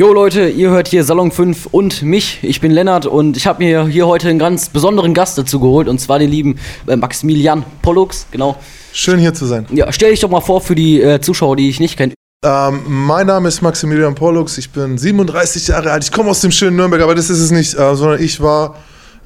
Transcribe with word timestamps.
Jo 0.00 0.14
Leute, 0.14 0.48
ihr 0.48 0.70
hört 0.70 0.88
hier 0.88 1.04
Salon 1.04 1.30
5 1.30 1.66
und 1.72 2.02
mich. 2.02 2.38
Ich 2.40 2.62
bin 2.62 2.70
Lennart 2.70 3.04
und 3.04 3.36
ich 3.36 3.46
habe 3.46 3.62
mir 3.62 3.84
hier 3.84 4.06
heute 4.06 4.30
einen 4.30 4.38
ganz 4.38 4.70
besonderen 4.70 5.12
Gast 5.12 5.36
dazu 5.36 5.60
geholt 5.60 5.88
und 5.88 6.00
zwar 6.00 6.18
den 6.18 6.30
lieben 6.30 6.58
äh, 6.86 6.96
Maximilian 6.96 7.66
Pollux, 7.82 8.26
genau. 8.30 8.56
Schön 8.94 9.18
hier 9.18 9.34
zu 9.34 9.44
sein. 9.44 9.66
Ja, 9.70 9.92
stell 9.92 10.12
dich 10.12 10.20
doch 10.20 10.30
mal 10.30 10.40
vor 10.40 10.62
für 10.62 10.74
die 10.74 11.02
äh, 11.02 11.20
Zuschauer, 11.20 11.56
die 11.56 11.68
ich 11.68 11.80
nicht 11.80 11.98
kenne. 11.98 12.14
Ähm, 12.42 12.80
mein 12.86 13.26
Name 13.26 13.48
ist 13.48 13.60
Maximilian 13.60 14.14
Pollux, 14.14 14.56
ich 14.56 14.70
bin 14.70 14.96
37 14.96 15.68
Jahre 15.68 15.92
alt, 15.92 16.02
ich 16.02 16.12
komme 16.12 16.30
aus 16.30 16.40
dem 16.40 16.50
schönen 16.50 16.76
Nürnberg, 16.76 17.02
aber 17.02 17.14
das 17.14 17.28
ist 17.28 17.40
es 17.40 17.50
nicht, 17.50 17.74
äh, 17.74 17.94
sondern 17.94 18.22
ich 18.22 18.40
war 18.40 18.76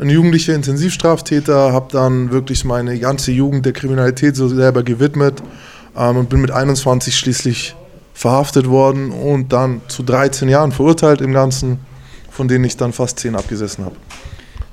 ein 0.00 0.10
jugendlicher 0.10 0.56
Intensivstraftäter, 0.56 1.72
habe 1.72 1.86
dann 1.92 2.32
wirklich 2.32 2.64
meine 2.64 2.98
ganze 2.98 3.30
Jugend 3.30 3.64
der 3.64 3.74
Kriminalität 3.74 4.34
so 4.34 4.48
selber 4.48 4.82
gewidmet 4.82 5.40
ähm, 5.96 6.16
und 6.16 6.30
bin 6.30 6.40
mit 6.40 6.50
21 6.50 7.16
schließlich 7.16 7.76
verhaftet 8.14 8.70
worden 8.70 9.10
und 9.10 9.52
dann 9.52 9.82
zu 9.88 10.02
13 10.02 10.48
Jahren 10.48 10.72
verurteilt 10.72 11.20
im 11.20 11.32
Ganzen, 11.32 11.80
von 12.30 12.48
denen 12.48 12.64
ich 12.64 12.76
dann 12.76 12.92
fast 12.92 13.18
10 13.18 13.36
abgesessen 13.36 13.84
habe. 13.84 13.96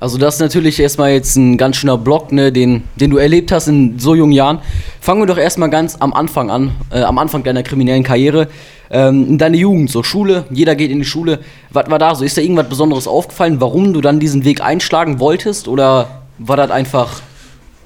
Also 0.00 0.18
das 0.18 0.34
ist 0.34 0.40
natürlich 0.40 0.80
erstmal 0.80 1.12
jetzt 1.12 1.36
ein 1.36 1.56
ganz 1.56 1.76
schöner 1.76 1.96
Block, 1.96 2.32
ne, 2.32 2.50
den, 2.50 2.84
den 2.96 3.10
du 3.10 3.18
erlebt 3.18 3.52
hast 3.52 3.68
in 3.68 4.00
so 4.00 4.16
jungen 4.16 4.32
Jahren. 4.32 4.58
Fangen 5.00 5.20
wir 5.20 5.26
doch 5.26 5.38
erstmal 5.38 5.70
ganz 5.70 5.96
am 6.00 6.12
Anfang 6.12 6.50
an, 6.50 6.72
äh, 6.90 7.02
am 7.02 7.18
Anfang 7.18 7.44
deiner 7.44 7.62
kriminellen 7.62 8.02
Karriere. 8.02 8.48
Ähm, 8.90 9.28
in 9.28 9.38
deiner 9.38 9.56
Jugend, 9.56 9.90
so 9.90 10.02
Schule, 10.02 10.44
jeder 10.50 10.74
geht 10.74 10.90
in 10.90 10.98
die 10.98 11.04
Schule. 11.04 11.38
Was 11.70 11.88
war 11.88 12.00
da 12.00 12.16
so? 12.16 12.24
Ist 12.24 12.36
da 12.36 12.42
irgendwas 12.42 12.68
Besonderes 12.68 13.06
aufgefallen, 13.06 13.60
warum 13.60 13.92
du 13.92 14.00
dann 14.00 14.18
diesen 14.18 14.44
Weg 14.44 14.60
einschlagen 14.60 15.20
wolltest? 15.20 15.68
Oder 15.68 16.22
war 16.38 16.56
das 16.56 16.72
einfach 16.72 17.22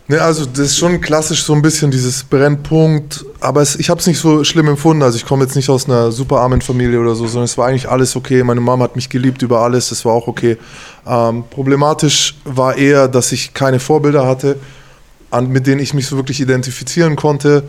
Ne, 0.09 0.23
also 0.23 0.47
das 0.47 0.67
ist 0.67 0.79
schon 0.79 1.01
klassisch 1.01 1.43
so 1.43 1.53
ein 1.53 1.63
bisschen 1.63 1.91
dieses 1.91 2.23
Brennpunkt, 2.23 3.25
aber 3.41 3.61
es, 3.61 3.75
ich 3.75 3.91
habe 3.91 3.99
es 3.99 4.07
nicht 4.07 4.21
so 4.21 4.45
schlimm 4.45 4.69
empfunden. 4.69 5.03
Also 5.03 5.17
ich 5.17 5.27
komme 5.27 5.43
jetzt 5.43 5.57
nicht 5.57 5.69
aus 5.69 5.87
einer 5.87 6.13
super 6.13 6.41
armen 6.41 6.61
Familie 6.61 7.01
oder 7.01 7.17
so, 7.17 7.27
sondern 7.27 7.47
es 7.47 7.59
war 7.59 7.67
eigentlich 7.67 7.89
alles 7.89 8.15
okay. 8.15 8.45
Meine 8.45 8.61
Mama 8.61 8.85
hat 8.85 8.95
mich 8.95 9.09
geliebt 9.09 9.43
über 9.43 9.63
alles, 9.63 9.89
das 9.89 10.05
war 10.05 10.13
auch 10.13 10.29
okay. 10.29 10.59
Ähm, 11.05 11.43
problematisch 11.51 12.37
war 12.45 12.77
eher, 12.77 13.09
dass 13.09 13.33
ich 13.33 13.53
keine 13.53 13.81
Vorbilder 13.81 14.25
hatte, 14.25 14.57
an, 15.33 15.49
mit 15.49 15.67
denen 15.67 15.81
ich 15.81 15.93
mich 15.93 16.07
so 16.07 16.17
wirklich 16.17 16.41
identifizieren 16.41 17.17
konnte. 17.17 17.65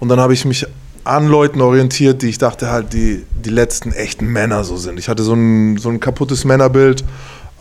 Und 0.00 0.08
dann 0.08 0.18
habe 0.18 0.32
ich 0.32 0.46
mich 0.46 0.66
an 1.04 1.28
Leuten 1.28 1.60
orientiert, 1.60 2.22
die 2.22 2.28
ich 2.28 2.38
dachte 2.38 2.70
halt, 2.70 2.94
die, 2.94 3.22
die 3.44 3.50
letzten 3.50 3.92
echten 3.92 4.28
Männer 4.28 4.64
so 4.64 4.78
sind. 4.78 4.98
Ich 4.98 5.10
hatte 5.10 5.24
so 5.24 5.34
ein, 5.34 5.76
so 5.76 5.90
ein 5.90 6.00
kaputtes 6.00 6.46
Männerbild, 6.46 7.04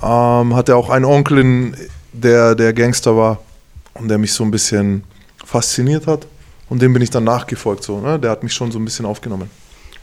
ähm, 0.02 0.56
hatte 0.56 0.78
auch 0.78 0.90
einen 0.90 1.04
Onkel, 1.04 1.40
in, 1.40 1.76
der, 2.14 2.56
der 2.56 2.72
Gangster 2.72 3.18
war 3.18 3.40
und 4.02 4.08
der 4.08 4.18
mich 4.18 4.34
so 4.34 4.44
ein 4.44 4.52
bisschen 4.52 5.04
fasziniert 5.46 6.08
hat. 6.08 6.28
Und 6.70 6.82
dem 6.82 6.94
bin 6.94 7.02
ich 7.02 7.10
dann 7.10 7.24
nachgefolgt. 7.24 7.84
So, 7.84 8.00
ne? 8.00 8.18
Der 8.20 8.32
hat 8.32 8.44
mich 8.44 8.54
schon 8.54 8.72
so 8.72 8.80
ein 8.80 8.86
bisschen 8.86 9.06
aufgenommen. 9.06 9.50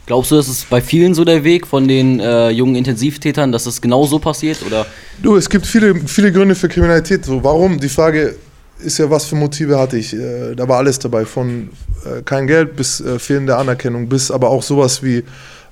Glaubst 0.05 0.31
du, 0.31 0.35
das 0.35 0.47
ist 0.47 0.69
bei 0.69 0.81
vielen 0.81 1.13
so 1.13 1.23
der 1.23 1.43
Weg 1.43 1.67
von 1.67 1.87
den 1.87 2.19
äh, 2.19 2.49
jungen 2.49 2.75
Intensivtätern, 2.75 3.51
dass 3.51 3.65
das 3.65 3.79
genau 3.79 4.05
so 4.05 4.17
passiert? 4.17 4.63
Oder? 4.65 4.85
Du, 5.21 5.35
es 5.35 5.49
gibt 5.49 5.67
viele, 5.67 5.93
viele 5.95 6.31
Gründe 6.31 6.55
für 6.55 6.67
Kriminalität. 6.67 7.25
So, 7.25 7.43
warum? 7.43 7.79
Die 7.79 7.89
Frage 7.89 8.35
ist 8.79 8.97
ja, 8.97 9.09
was 9.09 9.25
für 9.25 9.35
Motive 9.35 9.77
hatte 9.77 9.97
ich? 9.97 10.13
Äh, 10.13 10.55
da 10.55 10.67
war 10.67 10.77
alles 10.77 10.97
dabei, 10.99 11.25
von 11.25 11.69
äh, 12.05 12.21
kein 12.23 12.47
Geld 12.47 12.75
bis 12.75 13.01
äh, 13.01 13.19
fehlende 13.19 13.55
Anerkennung, 13.55 14.09
bis 14.09 14.31
aber 14.31 14.49
auch 14.49 14.63
sowas 14.63 15.03
wie, 15.03 15.23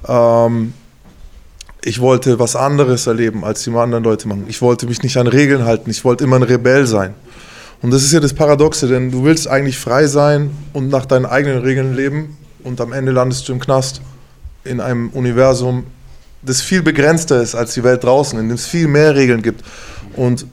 ähm, 0.08 0.74
ich 1.84 2.02
wollte 2.02 2.38
was 2.38 2.56
anderes 2.56 3.08
erleben, 3.08 3.44
als 3.44 3.64
die 3.64 3.72
anderen 3.72 4.04
Leute 4.04 4.28
machen. 4.28 4.46
Ich 4.48 4.62
wollte 4.62 4.86
mich 4.88 5.02
nicht 5.04 5.18
an 5.18 5.28
Regeln 5.28 5.64
halten, 5.64 5.90
ich 5.90 6.04
wollte 6.04 6.26
immer 6.26 6.36
ein 6.36 6.44
Rebell 6.44 6.86
sein. 6.86 7.14
Und 7.82 7.92
das 7.92 8.04
ist 8.04 8.12
ja 8.12 8.20
das 8.20 8.34
Paradoxe, 8.34 8.88
denn 8.88 9.12
du 9.12 9.24
willst 9.24 9.48
eigentlich 9.48 9.78
frei 9.78 10.08
sein 10.08 10.52
und 10.74 10.90
nach 10.90 11.06
deinen 11.06 11.26
eigenen 11.26 11.62
Regeln 11.62 11.96
leben 11.96 12.38
und 12.64 12.82
am 12.82 12.92
Ende 12.92 13.12
landest 13.12 13.48
du 13.48 13.54
im 13.54 13.60
Knast 13.60 14.02
in 14.64 14.82
einem 14.82 15.10
Universum, 15.10 15.86
das 16.42 16.62
viel 16.62 16.82
begrenzter 16.82 17.42
ist 17.42 17.56
als 17.56 17.74
die 17.74 17.84
Welt 17.84 18.04
draußen, 18.04 18.40
in 18.40 18.48
dem 18.48 18.56
es 18.56 18.68
viel 18.68 18.88
mehr 18.88 19.16
Regeln 19.16 19.42
gibt. 19.42 19.64
Und 20.16 20.46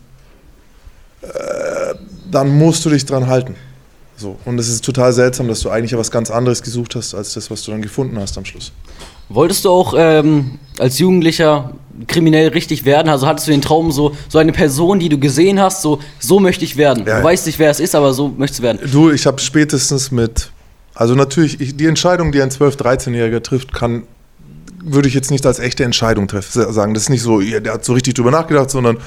äh, 1.22 1.94
dann 2.30 2.56
musst 2.56 2.84
du 2.84 2.90
dich 2.90 3.04
dran 3.04 3.26
halten. 3.26 3.54
So. 4.16 4.38
Und 4.44 4.58
es 4.58 4.68
ist 4.68 4.84
total 4.84 5.12
seltsam, 5.12 5.48
dass 5.48 5.60
du 5.60 5.70
eigentlich 5.70 5.96
was 5.96 6.10
ganz 6.10 6.30
anderes 6.30 6.62
gesucht 6.62 6.94
hast, 6.94 7.14
als 7.14 7.34
das, 7.34 7.50
was 7.50 7.62
du 7.62 7.72
dann 7.72 7.82
gefunden 7.82 8.18
hast 8.18 8.38
am 8.38 8.44
Schluss. 8.44 8.72
Wolltest 9.28 9.64
du 9.64 9.70
auch 9.70 9.94
ähm, 9.96 10.58
als 10.78 10.98
Jugendlicher 10.98 11.72
kriminell 12.06 12.48
richtig 12.48 12.84
werden? 12.84 13.08
Also 13.08 13.26
hattest 13.26 13.46
du 13.46 13.52
den 13.52 13.62
Traum, 13.62 13.92
so, 13.92 14.14
so 14.28 14.38
eine 14.38 14.52
Person, 14.52 14.98
die 14.98 15.08
du 15.08 15.18
gesehen 15.18 15.60
hast, 15.60 15.82
so, 15.82 16.00
so 16.18 16.40
möchte 16.40 16.64
ich 16.64 16.76
werden. 16.76 17.04
Ja, 17.06 17.18
du 17.18 17.24
weißt 17.24 17.46
nicht, 17.46 17.58
wer 17.58 17.70
es 17.70 17.80
ist, 17.80 17.94
aber 17.94 18.12
so 18.12 18.28
möchtest 18.28 18.60
du 18.60 18.64
werden. 18.64 18.78
Du, 18.90 19.10
ich 19.10 19.26
habe 19.26 19.40
spätestens 19.40 20.10
mit, 20.10 20.50
also 20.94 21.14
natürlich, 21.14 21.60
ich, 21.60 21.76
die 21.76 21.86
Entscheidung, 21.86 22.32
die 22.32 22.42
ein 22.42 22.50
12-, 22.50 22.76
13-Jähriger 22.76 23.42
trifft, 23.42 23.72
kann, 23.72 24.04
würde 24.82 25.08
ich 25.08 25.14
jetzt 25.14 25.30
nicht 25.30 25.46
als 25.46 25.58
echte 25.58 25.84
Entscheidung 25.84 26.28
treffen, 26.28 26.72
sagen. 26.72 26.94
Das 26.94 27.04
ist 27.04 27.08
nicht 27.08 27.22
so, 27.22 27.40
der 27.40 27.72
hat 27.72 27.84
so 27.84 27.94
richtig 27.94 28.14
drüber 28.14 28.30
nachgedacht, 28.30 28.70
sondern 28.70 28.98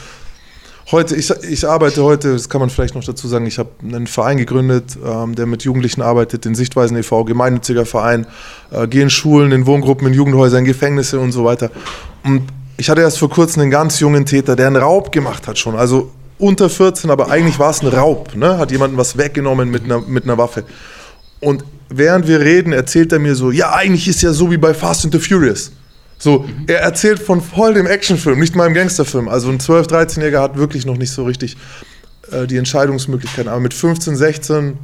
heute, 0.92 1.16
ich, 1.16 1.30
ich 1.30 1.68
arbeite 1.68 2.04
heute, 2.04 2.34
das 2.34 2.50
kann 2.50 2.62
man 2.62 2.70
vielleicht 2.70 2.96
noch 2.96 3.04
dazu 3.04 3.28
sagen, 3.28 3.46
ich 3.46 3.60
habe 3.60 3.70
einen 3.84 4.08
Verein 4.08 4.38
gegründet, 4.38 4.98
ähm, 5.06 5.36
der 5.36 5.46
mit 5.46 5.64
Jugendlichen 5.64 6.02
arbeitet, 6.02 6.46
den 6.46 6.56
Sichtweisen 6.56 6.98
e.V., 6.98 7.26
gemeinnütziger 7.26 7.86
Verein, 7.86 8.26
äh, 8.72 8.88
gehe 8.88 9.04
in 9.04 9.10
Schulen, 9.10 9.52
in 9.52 9.66
Wohngruppen, 9.66 10.08
in 10.08 10.14
Jugendhäusern, 10.14 10.60
in 10.60 10.66
Gefängnisse 10.66 11.20
und 11.20 11.32
so 11.32 11.44
weiter. 11.46 11.70
Und 12.24 12.48
ich 12.78 12.90
hatte 12.90 13.02
erst 13.02 13.20
vor 13.20 13.30
kurzem 13.30 13.64
einen 13.64 13.72
ganz 13.72 14.00
jungen 14.00 14.26
Täter, 14.26 14.56
der 14.56 14.68
einen 14.68 14.76
Raub 14.78 15.12
gemacht 15.12 15.48
hat 15.48 15.58
schon, 15.58 15.76
also 15.76 16.12
unter 16.38 16.70
14, 16.70 17.10
aber 17.10 17.30
eigentlich 17.32 17.58
war 17.58 17.72
es 17.72 17.82
ein 17.82 17.88
Raub, 17.88 18.36
ne? 18.36 18.58
hat 18.58 18.72
jemanden 18.72 18.98
was 18.98 19.18
weggenommen 19.18 19.70
mit 19.70 19.84
einer, 19.84 20.02
mit 20.02 20.24
einer 20.24 20.38
Waffe. 20.38 20.64
Und 21.40 21.64
während 21.90 22.28
wir 22.28 22.40
reden, 22.40 22.74
erzählt 22.74 23.12
er 23.12 23.20
mir 23.20 23.36
so, 23.36 23.52
ja, 23.52 23.74
eigentlich 23.74 24.08
ist 24.08 24.22
ja 24.22 24.32
so 24.34 24.52
wie 24.52 24.58
bei 24.58 24.74
Fast 24.74 25.06
and 25.06 25.14
the 25.14 25.20
Furious. 25.20 25.72
So, 26.20 26.40
mhm. 26.40 26.66
er 26.68 26.82
erzählt 26.82 27.20
von 27.20 27.42
voll 27.42 27.74
dem 27.74 27.88
Actionfilm, 27.88 28.40
nicht 28.40 28.56
mal 28.56 28.68
im 28.68 28.74
Gangsterfilm. 28.74 29.28
Also 29.28 29.50
ein 29.50 29.60
12-, 29.60 29.90
13-Jähriger 29.90 30.42
hat 30.42 30.58
wirklich 30.58 30.86
noch 30.86 30.98
nicht 30.98 31.12
so 31.12 31.26
richtig 31.26 31.58
äh, 32.32 32.48
die 32.48 32.58
Entscheidungsmöglichkeiten. 32.58 33.50
Aber 33.50 33.60
mit 33.60 33.74
15, 33.74 34.16
16 34.16 34.78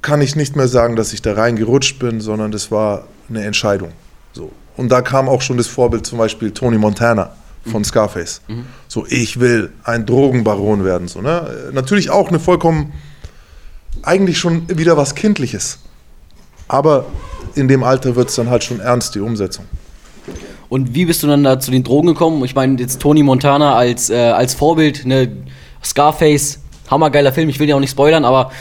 kann 0.00 0.22
ich 0.22 0.36
nicht 0.36 0.56
mehr 0.56 0.68
sagen, 0.68 0.96
dass 0.96 1.12
ich 1.12 1.20
da 1.20 1.34
reingerutscht 1.34 1.98
bin, 1.98 2.20
sondern 2.20 2.52
das 2.52 2.70
war 2.70 3.06
eine 3.28 3.44
Entscheidung. 3.44 3.92
So. 4.32 4.50
Und 4.78 4.90
da 4.90 5.02
kam 5.02 5.28
auch 5.28 5.42
schon 5.42 5.56
das 5.56 5.66
Vorbild 5.66 6.06
zum 6.06 6.18
Beispiel 6.18 6.52
Tony 6.52 6.78
Montana 6.78 7.32
von 7.64 7.80
mhm. 7.80 7.84
Scarface. 7.84 8.40
Mhm. 8.46 8.64
So, 8.86 9.04
ich 9.08 9.40
will 9.40 9.72
ein 9.82 10.06
Drogenbaron 10.06 10.84
werden. 10.84 11.08
So, 11.08 11.20
ne? 11.20 11.70
Natürlich 11.72 12.10
auch 12.10 12.28
eine 12.28 12.38
vollkommen, 12.38 12.92
eigentlich 14.04 14.38
schon 14.38 14.68
wieder 14.78 14.96
was 14.96 15.16
Kindliches. 15.16 15.80
Aber 16.68 17.06
in 17.56 17.66
dem 17.66 17.82
Alter 17.82 18.14
wird 18.14 18.28
es 18.28 18.36
dann 18.36 18.50
halt 18.50 18.62
schon 18.62 18.78
ernst, 18.78 19.16
die 19.16 19.20
Umsetzung. 19.20 19.64
Und 20.68 20.94
wie 20.94 21.06
bist 21.06 21.24
du 21.24 21.26
dann 21.26 21.42
da 21.42 21.58
zu 21.58 21.72
den 21.72 21.82
Drogen 21.82 22.06
gekommen? 22.06 22.44
Ich 22.44 22.54
meine, 22.54 22.78
jetzt 22.78 23.00
Tony 23.00 23.24
Montana 23.24 23.74
als, 23.74 24.10
äh, 24.10 24.14
als 24.14 24.54
Vorbild, 24.54 25.04
ne, 25.04 25.28
Scarface, 25.82 26.60
hammergeiler 26.88 27.32
Film, 27.32 27.48
ich 27.48 27.58
will 27.58 27.68
ja 27.68 27.74
auch 27.74 27.80
nicht 27.80 27.90
spoilern, 27.90 28.24
aber 28.24 28.52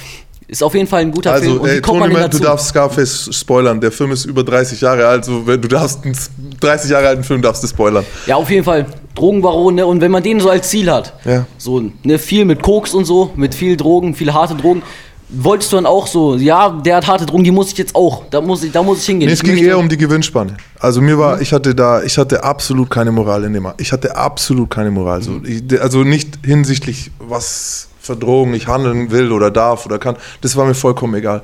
ist 0.47 0.63
auf 0.63 0.73
jeden 0.73 0.87
Fall 0.87 1.01
ein 1.01 1.11
guter 1.11 1.33
also, 1.33 1.61
Film. 1.61 1.65
Ey, 1.65 1.81
Tony, 1.81 2.13
man, 2.13 2.31
du 2.31 2.39
darfst 2.39 2.69
Scarface 2.69 3.29
spoilern. 3.31 3.81
Der 3.81 3.91
Film 3.91 4.11
ist 4.11 4.25
über 4.25 4.43
30 4.43 4.79
Jahre 4.79 5.05
alt. 5.05 5.27
Also, 5.27 5.41
du 5.41 5.67
darfst 5.67 6.05
einen 6.05 6.15
30 6.59 6.91
Jahre 6.91 7.07
alten 7.07 7.23
Film 7.23 7.41
darfst 7.41 7.63
du 7.63 7.67
spoilern. 7.67 8.05
Ja, 8.25 8.37
auf 8.37 8.49
jeden 8.49 8.63
Fall. 8.63 8.85
Drogenbaron, 9.13 9.75
ne? 9.75 9.85
Und 9.85 9.99
wenn 9.99 10.11
man 10.11 10.23
den 10.23 10.39
so 10.39 10.49
als 10.49 10.69
Ziel 10.69 10.91
hat, 10.91 11.13
ja. 11.25 11.45
so 11.57 11.91
ne, 12.03 12.19
viel 12.19 12.45
mit 12.45 12.61
Koks 12.61 12.93
und 12.93 13.05
so, 13.05 13.31
mit 13.35 13.55
viel 13.55 13.75
Drogen, 13.75 14.13
viele 14.13 14.33
harte 14.33 14.55
Drogen, 14.55 14.83
wolltest 15.29 15.71
du 15.71 15.77
dann 15.77 15.85
auch 15.85 16.07
so, 16.07 16.35
ja, 16.35 16.69
der 16.69 16.97
hat 16.97 17.07
harte 17.07 17.25
Drogen, 17.25 17.43
die 17.43 17.51
muss 17.51 17.71
ich 17.71 17.77
jetzt 17.77 17.95
auch, 17.95 18.25
da 18.29 18.39
muss 18.41 18.63
ich, 18.63 18.71
da 18.71 18.83
muss 18.83 18.99
ich 18.99 19.05
hingehen. 19.07 19.27
Nee, 19.27 19.33
es 19.33 19.43
ging 19.43 19.57
eher 19.57 19.77
um 19.77 19.89
die 19.89 19.97
Gewinnspanne. 19.97 20.55
Also 20.79 21.01
mir 21.01 21.17
war, 21.17 21.37
mhm. 21.37 21.41
ich 21.41 21.51
hatte 21.51 21.75
da, 21.75 22.03
ich 22.03 22.17
hatte 22.17 22.43
absolut 22.43 22.89
keine 22.89 23.11
Moral 23.11 23.43
in 23.43 23.53
dem, 23.53 23.67
ich 23.77 23.91
hatte 23.91 24.15
absolut 24.15 24.69
keine 24.69 24.91
Moral. 24.91 25.21
So, 25.21 25.41
ich, 25.43 25.81
also 25.81 26.03
nicht 26.03 26.39
hinsichtlich, 26.45 27.11
was 27.19 27.89
für 28.07 28.15
Drogen 28.15 28.53
ich 28.53 28.67
handeln 28.67 29.11
will 29.11 29.31
oder 29.31 29.51
darf 29.51 29.85
oder 29.85 29.99
kann, 29.99 30.17
das 30.41 30.55
war 30.55 30.65
mir 30.65 30.73
vollkommen 30.73 31.15
egal. 31.15 31.43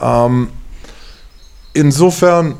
Ähm, 0.00 0.48
insofern, 1.72 2.54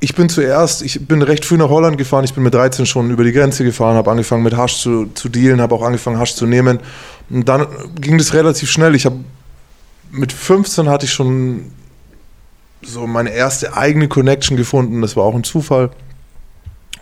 ich 0.00 0.14
bin 0.14 0.28
zuerst, 0.28 0.82
ich 0.82 1.06
bin 1.06 1.22
recht 1.22 1.44
früh 1.44 1.56
nach 1.56 1.68
Holland 1.68 1.98
gefahren, 1.98 2.24
ich 2.24 2.34
bin 2.34 2.42
mit 2.42 2.54
13 2.54 2.86
schon 2.86 3.10
über 3.10 3.24
die 3.24 3.32
Grenze 3.32 3.64
gefahren, 3.64 3.96
habe 3.96 4.10
angefangen 4.10 4.42
mit 4.42 4.56
Hasch 4.56 4.80
zu, 4.80 5.06
zu 5.14 5.28
dealen, 5.28 5.60
habe 5.60 5.74
auch 5.74 5.82
angefangen 5.82 6.18
Hasch 6.18 6.34
zu 6.34 6.46
nehmen 6.46 6.80
und 7.28 7.48
dann 7.48 7.66
ging 8.00 8.18
das 8.18 8.32
relativ 8.34 8.70
schnell. 8.70 8.94
Ich 8.94 9.04
habe 9.04 9.16
mit 10.10 10.32
15 10.32 10.88
hatte 10.88 11.06
ich 11.06 11.12
schon 11.12 11.72
so 12.82 13.06
meine 13.06 13.30
erste 13.30 13.76
eigene 13.76 14.08
Connection 14.08 14.56
gefunden. 14.56 15.02
Das 15.02 15.16
war 15.16 15.24
auch 15.24 15.34
ein 15.34 15.44
Zufall. 15.44 15.90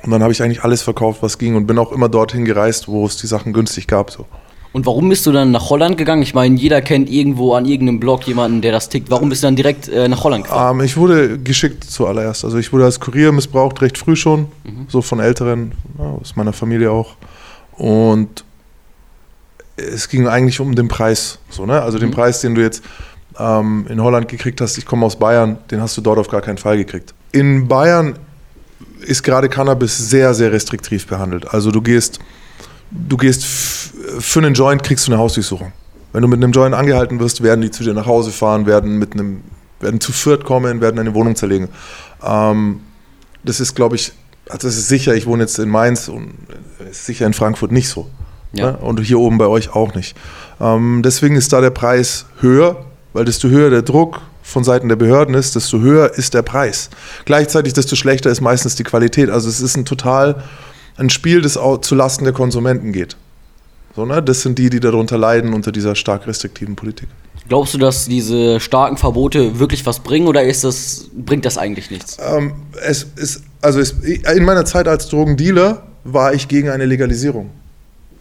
Und 0.02 0.10
dann 0.10 0.22
habe 0.22 0.32
ich 0.32 0.42
eigentlich 0.42 0.64
alles 0.64 0.82
verkauft, 0.82 1.22
was 1.22 1.38
ging 1.38 1.56
und 1.56 1.66
bin 1.66 1.78
auch 1.78 1.90
immer 1.92 2.08
dorthin 2.08 2.44
gereist, 2.44 2.88
wo 2.88 3.06
es 3.06 3.16
die 3.16 3.26
Sachen 3.26 3.52
günstig 3.52 3.86
gab. 3.86 4.10
So. 4.10 4.26
Und 4.74 4.86
warum 4.86 5.08
bist 5.08 5.24
du 5.24 5.30
dann 5.30 5.52
nach 5.52 5.70
Holland 5.70 5.96
gegangen? 5.96 6.22
Ich 6.22 6.34
meine, 6.34 6.56
jeder 6.56 6.82
kennt 6.82 7.08
irgendwo 7.08 7.54
an 7.54 7.64
irgendeinem 7.64 8.00
Blog 8.00 8.26
jemanden, 8.26 8.60
der 8.60 8.72
das 8.72 8.88
tickt. 8.88 9.08
Warum 9.08 9.28
bist 9.28 9.44
du 9.44 9.46
dann 9.46 9.54
direkt 9.54 9.86
äh, 9.86 10.08
nach 10.08 10.24
Holland 10.24 10.44
gefahren? 10.44 10.80
Ähm, 10.80 10.84
ich 10.84 10.96
wurde 10.96 11.38
geschickt 11.38 11.84
zuallererst. 11.84 12.44
Also 12.44 12.58
ich 12.58 12.72
wurde 12.72 12.84
als 12.84 12.98
Kurier 12.98 13.30
missbraucht, 13.30 13.80
recht 13.82 13.96
früh 13.96 14.16
schon, 14.16 14.48
mhm. 14.64 14.86
so 14.88 15.00
von 15.00 15.20
Älteren, 15.20 15.74
aus 15.96 16.34
meiner 16.34 16.52
Familie 16.52 16.90
auch. 16.90 17.14
Und 17.76 18.44
es 19.76 20.08
ging 20.08 20.26
eigentlich 20.26 20.58
um 20.58 20.74
den 20.74 20.88
Preis. 20.88 21.38
So, 21.50 21.66
ne? 21.66 21.80
Also 21.80 22.00
den 22.00 22.08
mhm. 22.08 22.14
Preis, 22.14 22.40
den 22.40 22.56
du 22.56 22.60
jetzt 22.60 22.82
ähm, 23.38 23.86
in 23.88 24.02
Holland 24.02 24.26
gekriegt 24.26 24.60
hast, 24.60 24.76
ich 24.76 24.86
komme 24.86 25.06
aus 25.06 25.16
Bayern, 25.16 25.56
den 25.70 25.80
hast 25.80 25.96
du 25.96 26.00
dort 26.00 26.18
auf 26.18 26.26
gar 26.26 26.40
keinen 26.40 26.58
Fall 26.58 26.78
gekriegt. 26.78 27.14
In 27.30 27.68
Bayern 27.68 28.18
ist 29.02 29.22
gerade 29.22 29.48
Cannabis 29.48 29.96
sehr, 29.96 30.34
sehr 30.34 30.50
restriktiv 30.50 31.06
behandelt. 31.06 31.46
Also 31.54 31.70
du 31.70 31.80
gehst, 31.80 32.18
du 32.90 33.16
gehst 33.16 33.83
für 34.18 34.40
einen 34.40 34.54
Joint 34.54 34.82
kriegst 34.82 35.06
du 35.06 35.12
eine 35.12 35.20
Hausdurchsuchung. 35.20 35.72
Wenn 36.12 36.22
du 36.22 36.28
mit 36.28 36.42
einem 36.42 36.52
Joint 36.52 36.74
angehalten 36.74 37.18
wirst, 37.18 37.42
werden 37.42 37.60
die 37.60 37.70
zu 37.70 37.82
dir 37.82 37.94
nach 37.94 38.06
Hause 38.06 38.30
fahren, 38.30 38.66
werden 38.66 38.98
mit 38.98 39.14
einem, 39.14 39.42
werden 39.80 40.00
zu 40.00 40.12
viert 40.12 40.44
kommen, 40.44 40.80
werden 40.80 40.98
eine 40.98 41.14
Wohnung 41.14 41.34
zerlegen. 41.34 41.68
Ähm, 42.24 42.80
das 43.42 43.60
ist, 43.60 43.74
glaube 43.74 43.96
ich, 43.96 44.12
also 44.48 44.68
das 44.68 44.76
ist 44.76 44.88
sicher, 44.88 45.14
ich 45.14 45.26
wohne 45.26 45.42
jetzt 45.42 45.58
in 45.58 45.68
Mainz 45.68 46.08
und 46.08 46.34
ist 46.90 47.06
sicher 47.06 47.26
in 47.26 47.32
Frankfurt 47.32 47.72
nicht 47.72 47.88
so. 47.88 48.08
Ja. 48.52 48.72
Ne? 48.72 48.76
Und 48.78 49.00
hier 49.00 49.18
oben 49.18 49.38
bei 49.38 49.46
euch 49.46 49.74
auch 49.74 49.94
nicht. 49.94 50.16
Ähm, 50.60 51.02
deswegen 51.04 51.34
ist 51.34 51.52
da 51.52 51.60
der 51.60 51.70
Preis 51.70 52.26
höher, 52.40 52.84
weil 53.12 53.24
desto 53.24 53.48
höher 53.48 53.70
der 53.70 53.82
Druck 53.82 54.20
von 54.42 54.62
Seiten 54.62 54.88
der 54.88 54.96
Behörden 54.96 55.34
ist, 55.34 55.56
desto 55.56 55.80
höher 55.80 56.14
ist 56.14 56.34
der 56.34 56.42
Preis. 56.42 56.90
Gleichzeitig, 57.24 57.72
desto 57.72 57.96
schlechter 57.96 58.30
ist 58.30 58.40
meistens 58.40 58.76
die 58.76 58.84
Qualität. 58.84 59.30
Also 59.30 59.48
es 59.48 59.60
ist 59.60 59.76
ein 59.76 59.84
total 59.84 60.44
ein 60.96 61.10
Spiel, 61.10 61.42
das 61.42 61.56
auch 61.56 61.78
zu 61.78 61.94
Lasten 61.94 62.24
der 62.24 62.32
Konsumenten 62.32 62.92
geht. 62.92 63.16
So, 63.96 64.04
ne? 64.04 64.22
Das 64.22 64.42
sind 64.42 64.58
die, 64.58 64.70
die 64.70 64.80
darunter 64.80 65.18
leiden 65.18 65.52
unter 65.54 65.72
dieser 65.72 65.94
stark 65.94 66.26
restriktiven 66.26 66.76
Politik. 66.76 67.08
Glaubst 67.48 67.74
du, 67.74 67.78
dass 67.78 68.06
diese 68.06 68.58
starken 68.58 68.96
Verbote 68.96 69.58
wirklich 69.58 69.84
was 69.84 70.00
bringen 70.00 70.26
oder 70.26 70.42
ist 70.44 70.64
das, 70.64 71.10
bringt 71.14 71.44
das 71.44 71.58
eigentlich 71.58 71.90
nichts? 71.90 72.16
Ähm, 72.18 72.54
es 72.86 73.06
ist, 73.16 73.42
also 73.60 73.80
es, 73.80 73.90
in 73.92 74.44
meiner 74.44 74.64
Zeit 74.64 74.88
als 74.88 75.08
Drogendealer 75.08 75.82
war 76.04 76.32
ich 76.32 76.48
gegen 76.48 76.70
eine 76.70 76.86
Legalisierung. 76.86 77.50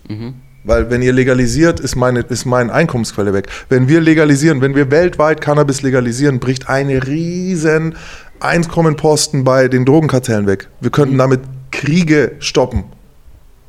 Mhm. 0.10 0.36
Weil 0.66 0.90
wenn 0.90 1.02
ihr 1.02 1.14
legalisiert, 1.14 1.80
ist 1.80 1.96
meine, 1.96 2.22
ist 2.22 2.46
meine 2.46 2.72
Einkommensquelle 2.74 3.34
weg. 3.34 3.48
Wenn 3.70 3.88
wir 3.88 4.02
legalisieren, 4.02 4.62
wenn 4.62 4.76
wir 4.76 4.92
weltweit 4.92 5.42
Cannabis 5.42 5.82
legalisieren, 5.82 6.40
bricht 6.40 6.70
eine 6.70 7.06
riesen 7.06 7.96
Einkommenposten 8.40 9.44
bei 9.44 9.68
den 9.68 9.86
Drogenkartellen 9.86 10.48
weg. 10.48 10.70
Wir 10.80 10.92
könnten 10.92 11.16
mhm. 11.16 11.20
damit 11.20 11.42
Kriege 11.72 12.34
stoppen. 12.40 12.84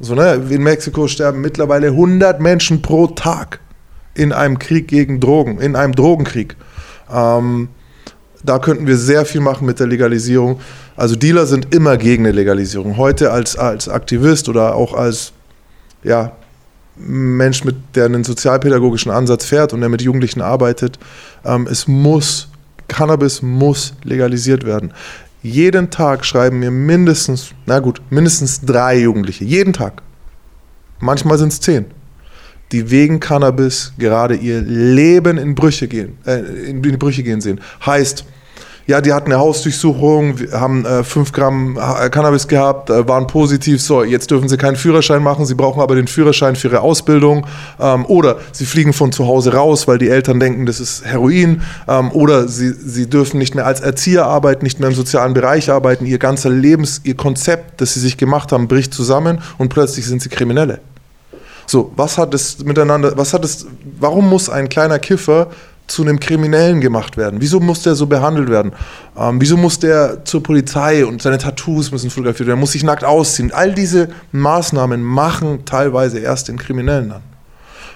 So, 0.04 0.14
ne? 0.14 0.34
In 0.50 0.62
Mexiko 0.62 1.08
sterben 1.08 1.40
mittlerweile 1.40 1.88
100 1.88 2.40
Menschen 2.40 2.82
pro 2.82 3.06
Tag 3.06 3.60
in 4.14 4.32
einem 4.32 4.58
Krieg 4.58 4.86
gegen 4.88 5.18
Drogen, 5.18 5.58
in 5.58 5.76
einem 5.76 5.94
Drogenkrieg. 5.94 6.56
Ähm, 7.12 7.68
da 8.42 8.58
könnten 8.58 8.86
wir 8.86 8.98
sehr 8.98 9.24
viel 9.24 9.40
machen 9.40 9.66
mit 9.66 9.80
der 9.80 9.86
Legalisierung. 9.86 10.60
Also 10.96 11.16
Dealer 11.16 11.46
sind 11.46 11.74
immer 11.74 11.96
gegen 11.96 12.26
eine 12.26 12.32
Legalisierung. 12.32 12.98
Heute 12.98 13.32
als, 13.32 13.56
als 13.56 13.88
Aktivist 13.88 14.48
oder 14.48 14.74
auch 14.74 14.92
als 14.92 15.32
ja, 16.02 16.32
Mensch, 16.96 17.64
mit, 17.64 17.76
der 17.94 18.04
einen 18.04 18.24
sozialpädagogischen 18.24 19.10
Ansatz 19.10 19.46
fährt 19.46 19.72
und 19.72 19.80
der 19.80 19.88
mit 19.88 20.02
Jugendlichen 20.02 20.42
arbeitet, 20.42 20.98
ähm, 21.44 21.66
es 21.68 21.88
muss, 21.88 22.48
Cannabis 22.88 23.40
muss 23.40 23.94
legalisiert 24.04 24.64
werden. 24.64 24.92
Jeden 25.44 25.90
Tag 25.90 26.24
schreiben 26.24 26.58
mir 26.58 26.70
mindestens, 26.70 27.50
na 27.66 27.78
gut, 27.78 28.00
mindestens 28.08 28.62
drei 28.62 29.00
Jugendliche. 29.00 29.44
Jeden 29.44 29.74
Tag. 29.74 30.00
Manchmal 31.00 31.36
sind 31.36 31.52
es 31.52 31.60
zehn. 31.60 31.84
Die 32.72 32.90
wegen 32.90 33.20
Cannabis 33.20 33.92
gerade 33.98 34.36
ihr 34.36 34.62
Leben 34.62 35.36
in 35.36 35.54
Brüche 35.54 35.86
gehen, 35.86 36.16
äh, 36.24 36.38
in 36.38 36.80
die 36.80 36.96
Brüche 36.96 37.22
gehen 37.22 37.42
sehen. 37.42 37.60
Heißt, 37.84 38.24
ja, 38.86 39.00
die 39.00 39.12
hatten 39.12 39.32
eine 39.32 39.40
Hausdurchsuchung, 39.40 40.38
haben 40.52 40.84
äh, 40.84 41.04
5 41.04 41.32
Gramm 41.32 41.78
äh, 41.78 42.10
Cannabis 42.10 42.48
gehabt, 42.48 42.90
äh, 42.90 43.08
waren 43.08 43.26
positiv, 43.26 43.80
so, 43.80 44.04
jetzt 44.04 44.30
dürfen 44.30 44.48
sie 44.48 44.58
keinen 44.58 44.76
Führerschein 44.76 45.22
machen, 45.22 45.46
sie 45.46 45.54
brauchen 45.54 45.80
aber 45.80 45.94
den 45.94 46.06
Führerschein 46.06 46.54
für 46.54 46.68
ihre 46.68 46.80
Ausbildung. 46.80 47.46
Ähm, 47.80 48.04
oder 48.06 48.36
sie 48.52 48.66
fliegen 48.66 48.92
von 48.92 49.10
zu 49.10 49.26
Hause 49.26 49.54
raus, 49.54 49.88
weil 49.88 49.98
die 49.98 50.10
Eltern 50.10 50.38
denken, 50.38 50.66
das 50.66 50.80
ist 50.80 51.04
Heroin. 51.04 51.62
Ähm, 51.88 52.12
oder 52.12 52.46
sie, 52.46 52.72
sie 52.72 53.08
dürfen 53.08 53.38
nicht 53.38 53.54
mehr 53.54 53.66
als 53.66 53.80
Erzieher 53.80 54.26
arbeiten, 54.26 54.64
nicht 54.64 54.80
mehr 54.80 54.90
im 54.90 54.94
sozialen 54.94 55.32
Bereich 55.32 55.70
arbeiten. 55.70 56.04
Ihr 56.04 56.18
ganzer 56.18 56.50
Lebens, 56.50 57.00
ihr 57.04 57.16
Konzept, 57.16 57.80
das 57.80 57.94
sie 57.94 58.00
sich 58.00 58.18
gemacht 58.18 58.52
haben, 58.52 58.68
bricht 58.68 58.92
zusammen 58.92 59.40
und 59.56 59.70
plötzlich 59.70 60.06
sind 60.06 60.20
sie 60.20 60.28
Kriminelle. 60.28 60.80
So, 61.66 61.92
was 61.96 62.18
hat 62.18 62.34
es 62.34 62.62
miteinander, 62.62 63.16
was 63.16 63.32
hat 63.32 63.44
es, 63.44 63.66
warum 63.98 64.28
muss 64.28 64.50
ein 64.50 64.68
kleiner 64.68 64.98
Kiffer 64.98 65.48
zu 65.86 66.02
einem 66.02 66.18
Kriminellen 66.18 66.80
gemacht 66.80 67.16
werden? 67.16 67.40
Wieso 67.40 67.60
muss 67.60 67.82
der 67.82 67.94
so 67.94 68.06
behandelt 68.06 68.48
werden? 68.48 68.72
Ähm, 69.18 69.40
wieso 69.40 69.56
muss 69.56 69.78
der 69.78 70.24
zur 70.24 70.42
Polizei 70.42 71.04
und 71.04 71.20
seine 71.20 71.38
Tattoos 71.38 71.92
müssen 71.92 72.10
fotografiert 72.10 72.48
werden? 72.48 72.58
Er 72.58 72.60
muss 72.60 72.72
sich 72.72 72.84
nackt 72.84 73.04
ausziehen. 73.04 73.52
All 73.52 73.74
diese 73.74 74.08
Maßnahmen 74.32 75.02
machen 75.02 75.64
teilweise 75.64 76.18
erst 76.18 76.48
den 76.48 76.58
Kriminellen 76.58 77.12
an. 77.12 77.22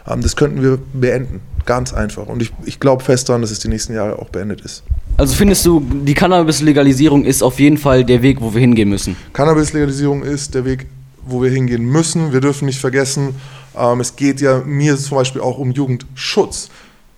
Ähm, 0.07 0.21
das 0.21 0.37
könnten 0.37 0.63
wir 0.63 0.79
beenden. 0.93 1.41
Ganz 1.65 1.93
einfach. 1.93 2.27
Und 2.27 2.43
ich, 2.43 2.53
ich 2.65 2.81
glaube 2.81 3.03
fest 3.05 3.29
daran, 3.29 3.43
dass 3.43 3.51
es 3.51 3.59
die 3.59 3.69
nächsten 3.69 3.95
Jahre 3.95 4.19
auch 4.19 4.31
beendet 4.31 4.61
ist. 4.63 4.83
Also 5.17 5.35
findest 5.35 5.67
du, 5.67 5.81
die 5.81 6.15
Cannabis-Legalisierung 6.15 7.25
ist 7.25 7.43
auf 7.43 7.59
jeden 7.59 7.77
Fall 7.77 8.05
der 8.05 8.23
Weg, 8.23 8.41
wo 8.41 8.55
wir 8.55 8.61
hingehen 8.61 8.89
müssen? 8.89 9.17
Cannabis-Legalisierung 9.33 10.23
ist 10.23 10.55
der 10.55 10.65
Weg, 10.65 10.87
wo 11.27 11.43
wir 11.43 11.51
hingehen 11.51 11.85
müssen. 11.85 12.33
Wir 12.33 12.41
dürfen 12.41 12.67
nicht 12.67 12.79
vergessen, 12.79 13.35
ähm, 13.79 14.01
es 14.01 14.17
geht 14.17 14.41
ja 14.41 14.63
mir 14.65 14.97
zum 14.97 15.19
Beispiel 15.19 15.41
auch 15.41 15.59
um 15.59 15.73
Jugendschutz. 15.73 16.69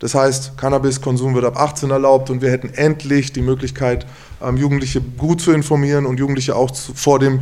Das 0.00 0.14
heißt, 0.14 0.56
Cannabiskonsum 0.56 1.34
wird 1.34 1.44
ab 1.44 1.60
18 1.60 1.90
erlaubt 1.90 2.30
und 2.30 2.40
wir 2.40 2.50
hätten 2.50 2.70
endlich 2.70 3.32
die 3.32 3.42
Möglichkeit, 3.42 4.06
ähm, 4.42 4.56
Jugendliche 4.56 5.00
gut 5.00 5.40
zu 5.40 5.52
informieren 5.52 6.06
und 6.06 6.18
Jugendliche 6.18 6.56
auch 6.56 6.70
zu, 6.70 6.94
vor 6.94 7.18
dem 7.18 7.40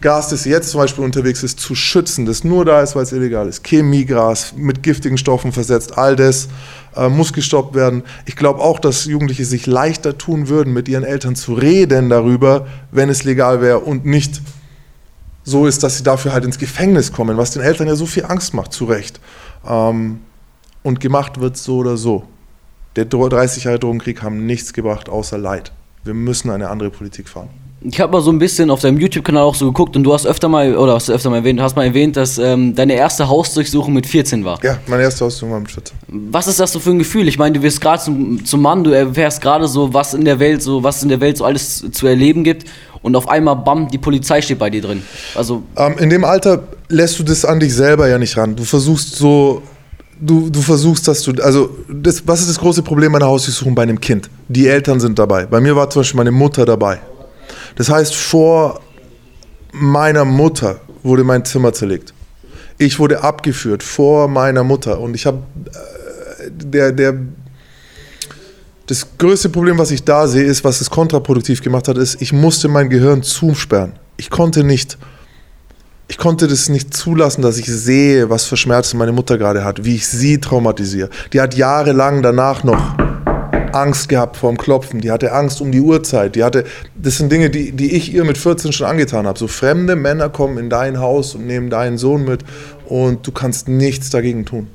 Gas, 0.00 0.30
das 0.30 0.46
jetzt 0.46 0.70
zum 0.70 0.80
Beispiel 0.80 1.04
unterwegs 1.04 1.42
ist, 1.42 1.60
zu 1.60 1.74
schützen, 1.74 2.24
das 2.24 2.42
nur 2.42 2.64
da 2.64 2.80
ist, 2.80 2.96
weil 2.96 3.02
es 3.02 3.12
illegal 3.12 3.46
ist. 3.46 3.66
Chemiegras 3.66 4.54
mit 4.56 4.82
giftigen 4.82 5.18
Stoffen 5.18 5.52
versetzt, 5.52 5.98
all 5.98 6.16
das 6.16 6.48
äh, 6.96 7.10
muss 7.10 7.34
gestoppt 7.34 7.74
werden. 7.74 8.02
Ich 8.24 8.34
glaube 8.34 8.60
auch, 8.60 8.78
dass 8.78 9.04
Jugendliche 9.04 9.44
sich 9.44 9.66
leichter 9.66 10.16
tun 10.16 10.48
würden, 10.48 10.72
mit 10.72 10.88
ihren 10.88 11.04
Eltern 11.04 11.36
zu 11.36 11.52
reden 11.52 12.08
darüber, 12.08 12.66
wenn 12.90 13.10
es 13.10 13.24
legal 13.24 13.60
wäre 13.60 13.80
und 13.80 14.06
nicht 14.06 14.40
so 15.44 15.66
ist, 15.66 15.82
dass 15.82 15.98
sie 15.98 16.02
dafür 16.02 16.32
halt 16.32 16.46
ins 16.46 16.58
Gefängnis 16.58 17.12
kommen, 17.12 17.36
was 17.36 17.50
den 17.50 17.60
Eltern 17.60 17.86
ja 17.86 17.94
so 17.94 18.06
viel 18.06 18.24
Angst 18.24 18.54
macht, 18.54 18.72
zu 18.72 18.86
Recht. 18.86 19.20
Ähm, 19.68 20.20
und 20.82 21.00
gemacht 21.00 21.40
wird 21.40 21.56
so 21.56 21.78
oder 21.78 21.96
so. 21.96 22.24
Der 22.96 23.04
30 23.04 23.64
Jahre 23.64 23.78
Drogenkrieg 23.78 24.22
haben 24.22 24.46
nichts 24.46 24.72
gebracht 24.72 25.08
außer 25.08 25.38
Leid. 25.38 25.72
Wir 26.04 26.14
müssen 26.14 26.50
eine 26.50 26.68
andere 26.70 26.90
Politik 26.90 27.28
fahren. 27.28 27.50
Ich 27.82 27.98
habe 27.98 28.12
mal 28.12 28.20
so 28.20 28.30
ein 28.30 28.38
bisschen 28.38 28.70
auf 28.70 28.82
deinem 28.82 28.98
YouTube-Kanal 28.98 29.42
auch 29.42 29.54
so 29.54 29.66
geguckt 29.66 29.96
und 29.96 30.04
du 30.04 30.12
hast 30.12 30.26
öfter 30.26 30.50
mal, 30.50 30.76
oder 30.76 30.94
hast 30.94 31.08
du 31.08 31.14
öfter 31.14 31.30
mal 31.30 31.36
erwähnt, 31.36 31.62
hast 31.62 31.76
mal 31.76 31.86
erwähnt, 31.86 32.14
dass 32.14 32.36
ähm, 32.36 32.74
deine 32.74 32.92
erste 32.92 33.26
Hausdurchsuchung 33.26 33.94
mit 33.94 34.06
14 34.06 34.44
war. 34.44 34.62
Ja, 34.62 34.76
meine 34.86 35.02
erste 35.02 35.24
Hausdurchsuchung 35.24 35.52
war 35.52 35.60
mit 35.60 35.70
14. 35.70 35.96
Was 36.08 36.46
ist 36.46 36.60
das 36.60 36.72
so 36.72 36.80
für 36.80 36.90
ein 36.90 36.98
Gefühl? 36.98 37.26
Ich 37.26 37.38
meine, 37.38 37.56
du 37.56 37.62
wirst 37.62 37.80
gerade 37.80 38.02
zum, 38.02 38.44
zum 38.44 38.60
Mann, 38.60 38.84
du 38.84 38.90
erfährst 38.90 39.40
gerade 39.40 39.66
so, 39.66 39.94
was 39.94 40.12
in 40.12 40.26
der 40.26 40.38
Welt 40.38 40.62
so, 40.62 40.82
was 40.82 41.02
in 41.02 41.08
der 41.08 41.20
Welt 41.20 41.38
so 41.38 41.46
alles 41.46 41.90
zu 41.90 42.06
erleben 42.06 42.44
gibt 42.44 42.66
und 43.00 43.16
auf 43.16 43.28
einmal, 43.28 43.56
bam, 43.56 43.88
die 43.88 43.98
Polizei 43.98 44.42
steht 44.42 44.58
bei 44.58 44.68
dir 44.68 44.82
drin. 44.82 45.02
Also 45.34 45.62
ähm, 45.76 45.96
in 45.98 46.10
dem 46.10 46.24
Alter 46.24 46.64
lässt 46.88 47.18
du 47.18 47.22
das 47.22 47.46
an 47.46 47.60
dich 47.60 47.74
selber 47.74 48.08
ja 48.08 48.18
nicht 48.18 48.36
ran. 48.36 48.56
Du 48.56 48.64
versuchst 48.64 49.16
so 49.16 49.62
du, 50.20 50.50
du 50.50 50.60
versuchst, 50.60 51.08
dass 51.08 51.22
du, 51.22 51.32
also 51.42 51.76
das, 51.88 52.26
was 52.26 52.40
ist 52.40 52.50
das 52.50 52.58
große 52.58 52.82
Problem 52.82 53.14
einer 53.14 53.26
Hausdurchsuchung 53.26 53.74
bei 53.74 53.82
einem 53.82 54.00
Kind? 54.00 54.28
Die 54.48 54.68
Eltern 54.68 55.00
sind 55.00 55.18
dabei. 55.18 55.46
Bei 55.46 55.60
mir 55.60 55.74
war 55.74 55.88
zum 55.90 56.00
Beispiel 56.00 56.18
meine 56.18 56.30
Mutter 56.30 56.64
dabei. 56.64 57.00
Das 57.76 57.88
heißt, 57.88 58.14
vor 58.14 58.80
meiner 59.72 60.24
Mutter 60.24 60.80
wurde 61.02 61.24
mein 61.24 61.44
Zimmer 61.44 61.72
zerlegt. 61.72 62.12
Ich 62.78 62.98
wurde 62.98 63.22
abgeführt 63.22 63.82
vor 63.82 64.28
meiner 64.28 64.64
Mutter 64.64 65.00
und 65.00 65.14
ich 65.14 65.26
habe 65.26 65.38
äh, 65.66 66.50
der, 66.50 66.92
der, 66.92 67.14
das 68.86 69.06
größte 69.18 69.48
Problem, 69.48 69.78
was 69.78 69.90
ich 69.90 70.02
da 70.02 70.26
sehe, 70.26 70.44
ist, 70.44 70.64
was 70.64 70.80
es 70.80 70.90
kontraproduktiv 70.90 71.62
gemacht 71.62 71.88
hat, 71.88 71.98
ist, 71.98 72.20
ich 72.20 72.32
musste 72.32 72.68
mein 72.68 72.88
Gehirn 72.88 73.22
zusperren. 73.22 73.92
Ich 74.16 74.30
konnte 74.30 74.64
nicht 74.64 74.98
ich 76.10 76.18
konnte 76.18 76.48
das 76.48 76.68
nicht 76.68 76.92
zulassen, 76.92 77.40
dass 77.40 77.56
ich 77.56 77.66
sehe, 77.66 78.30
was 78.30 78.44
für 78.44 78.56
Schmerzen 78.56 78.98
meine 78.98 79.12
Mutter 79.12 79.38
gerade 79.38 79.62
hat, 79.62 79.84
wie 79.84 79.94
ich 79.94 80.08
sie 80.08 80.40
traumatisiere. 80.40 81.08
Die 81.32 81.40
hat 81.40 81.54
jahrelang 81.54 82.20
danach 82.20 82.64
noch 82.64 82.96
Angst 83.72 84.08
gehabt 84.08 84.36
vor 84.36 84.50
dem 84.50 84.58
Klopfen, 84.58 85.00
die 85.00 85.12
hatte 85.12 85.30
Angst 85.30 85.60
um 85.60 85.70
die 85.70 85.80
Uhrzeit, 85.80 86.34
die 86.34 86.42
hatte, 86.42 86.64
das 87.00 87.18
sind 87.18 87.30
Dinge, 87.30 87.48
die, 87.48 87.70
die 87.70 87.92
ich 87.92 88.12
ihr 88.12 88.24
mit 88.24 88.38
14 88.38 88.72
schon 88.72 88.88
angetan 88.88 89.28
habe. 89.28 89.38
So 89.38 89.46
fremde 89.46 89.94
Männer 89.94 90.28
kommen 90.30 90.58
in 90.58 90.68
dein 90.68 90.98
Haus 90.98 91.36
und 91.36 91.46
nehmen 91.46 91.70
deinen 91.70 91.96
Sohn 91.96 92.24
mit 92.24 92.42
und 92.86 93.24
du 93.24 93.30
kannst 93.30 93.68
nichts 93.68 94.10
dagegen 94.10 94.44
tun. 94.44 94.66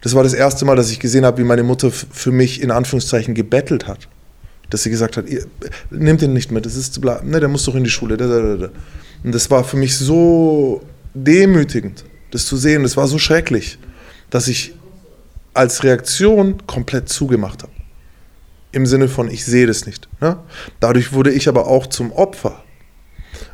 Das 0.00 0.16
war 0.16 0.24
das 0.24 0.34
erste 0.34 0.64
Mal, 0.64 0.74
dass 0.74 0.90
ich 0.90 0.98
gesehen 0.98 1.24
habe, 1.24 1.38
wie 1.38 1.44
meine 1.46 1.62
Mutter 1.62 1.92
für 1.92 2.32
mich 2.32 2.60
in 2.60 2.72
Anführungszeichen 2.72 3.36
gebettelt 3.36 3.86
hat. 3.86 4.08
Dass 4.70 4.84
sie 4.84 4.90
gesagt 4.90 5.16
hat, 5.16 5.26
nehmt 5.90 6.22
ihn 6.22 6.32
nicht 6.32 6.50
mit, 6.50 6.64
das 6.64 6.76
ist, 6.76 7.02
ne, 7.02 7.40
der 7.40 7.48
muss 7.48 7.64
doch 7.64 7.74
in 7.74 7.84
die 7.84 7.90
Schule. 7.90 8.16
Da, 8.16 8.26
da, 8.26 8.56
da. 8.56 8.70
Und 9.22 9.34
das 9.34 9.50
war 9.50 9.64
für 9.64 9.76
mich 9.76 9.98
so 9.98 10.82
demütigend, 11.14 12.04
das 12.30 12.46
zu 12.46 12.56
sehen. 12.56 12.82
Das 12.82 12.96
war 12.96 13.06
so 13.08 13.18
schrecklich, 13.18 13.78
dass 14.30 14.48
ich 14.48 14.74
als 15.54 15.82
Reaktion 15.82 16.66
komplett 16.66 17.08
zugemacht 17.08 17.62
habe. 17.62 17.72
Im 18.72 18.86
Sinne 18.86 19.08
von, 19.08 19.28
ich 19.28 19.44
sehe 19.44 19.66
das 19.66 19.84
nicht. 19.86 20.08
Ne? 20.20 20.38
Dadurch 20.78 21.12
wurde 21.12 21.32
ich 21.32 21.48
aber 21.48 21.66
auch 21.66 21.88
zum 21.88 22.12
Opfer. 22.12 22.62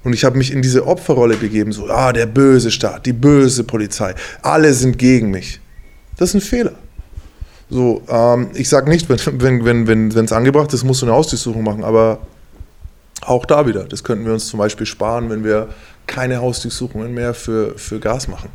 Und 0.05 0.13
ich 0.13 0.25
habe 0.25 0.37
mich 0.37 0.53
in 0.53 0.63
diese 0.63 0.87
Opferrolle 0.87 1.37
begeben, 1.37 1.73
so, 1.73 1.89
ah, 1.89 2.13
der 2.13 2.27
böse 2.27 2.71
Staat, 2.71 3.07
die 3.07 3.13
böse 3.13 3.65
Polizei, 3.65 4.15
alle 4.43 4.75
sind 4.75 4.99
gegen 4.99 5.31
mich. 5.31 5.61
Das 6.17 6.31
ist 6.31 6.35
ein 6.35 6.41
Fehler. 6.43 6.75
So, 7.69 8.03
ähm, 8.09 8.51
ich 8.55 8.69
sage 8.69 8.89
nicht, 8.89 9.09
wenn 9.09 9.17
es 9.17 9.27
wenn, 9.27 9.65
wenn, 9.65 10.15
wenn, 10.15 10.33
angebracht 10.33 10.73
ist, 10.73 10.85
musst 10.85 11.03
du 11.03 11.07
eine 11.07 11.15
Hausdurchsuchung 11.15 11.65
machen, 11.65 11.85
aber 11.85 12.19
Auch 13.23 13.45
da 13.45 13.67
wieder, 13.67 13.85
das 13.85 14.05
könnten 14.05 14.25
wir 14.25 14.33
uns 14.33 14.47
zum 14.47 14.59
Beispiel 14.59 14.87
sparen, 14.87 15.31
wenn 15.31 15.43
wir 15.43 15.69
keine 16.07 16.41
Hausdurchsuchungen 16.41 17.13
mehr 17.13 17.35
für, 17.35 17.77
für 17.77 17.99
Gas 17.99 18.29
machen. 18.29 18.51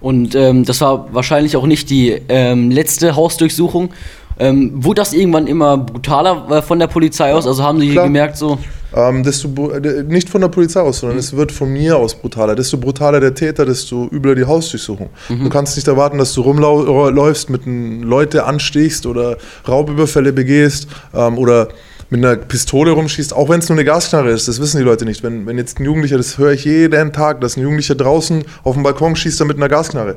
Und 0.00 0.34
ähm, 0.34 0.64
das 0.64 0.80
war 0.80 1.12
wahrscheinlich 1.12 1.56
auch 1.56 1.66
nicht 1.66 1.90
die 1.90 2.10
ähm, 2.28 2.70
letzte 2.70 3.16
Hausdurchsuchung. 3.16 3.92
Ähm, 4.38 4.72
wurde 4.84 5.00
das 5.00 5.14
irgendwann 5.14 5.46
immer 5.46 5.78
brutaler 5.78 6.46
äh, 6.50 6.62
von 6.62 6.78
der 6.78 6.86
Polizei 6.86 7.32
aus? 7.32 7.46
Also 7.46 7.64
haben 7.64 7.80
Sie 7.80 7.90
Klar. 7.90 8.04
gemerkt, 8.04 8.36
so. 8.36 8.58
Ähm, 8.96 9.22
desto, 9.22 9.72
äh, 9.72 10.04
nicht 10.04 10.30
von 10.30 10.40
der 10.40 10.48
Polizei 10.48 10.80
aus, 10.80 11.00
sondern 11.00 11.18
es 11.18 11.36
wird 11.36 11.52
von 11.52 11.70
mir 11.70 11.98
aus 11.98 12.14
brutaler. 12.14 12.54
Desto 12.54 12.78
brutaler 12.78 13.20
der 13.20 13.34
Täter, 13.34 13.66
desto 13.66 14.08
übler 14.10 14.34
die 14.34 14.46
Hausdurchsuchung. 14.46 15.10
Du 15.28 15.50
kannst 15.50 15.76
nicht 15.76 15.86
erwarten, 15.86 16.16
dass 16.16 16.32
du 16.32 16.40
rumläufst, 16.40 17.50
mit 17.50 17.62
Leute 17.66 18.44
anstichst 18.46 19.04
oder 19.04 19.36
Raubüberfälle 19.68 20.32
begehst 20.32 20.88
ähm, 21.14 21.36
oder 21.36 21.68
mit 22.08 22.24
einer 22.24 22.36
Pistole 22.36 22.92
rumschießt, 22.92 23.34
auch 23.34 23.50
wenn 23.50 23.58
es 23.58 23.68
nur 23.68 23.76
eine 23.76 23.84
Gasknarre 23.84 24.30
ist. 24.30 24.48
Das 24.48 24.60
wissen 24.60 24.78
die 24.78 24.84
Leute 24.84 25.04
nicht. 25.04 25.22
Wenn, 25.22 25.44
wenn 25.44 25.58
jetzt 25.58 25.78
ein 25.78 25.84
Jugendlicher, 25.84 26.16
das 26.16 26.38
höre 26.38 26.52
ich 26.52 26.64
jeden 26.64 27.12
Tag, 27.12 27.42
dass 27.42 27.56
ein 27.58 27.60
Jugendlicher 27.60 27.96
draußen 27.96 28.44
auf 28.64 28.74
dem 28.74 28.82
Balkon 28.82 29.14
schießt 29.14 29.40
er 29.40 29.46
mit 29.46 29.58
einer 29.58 29.68
Gasknarre. 29.68 30.16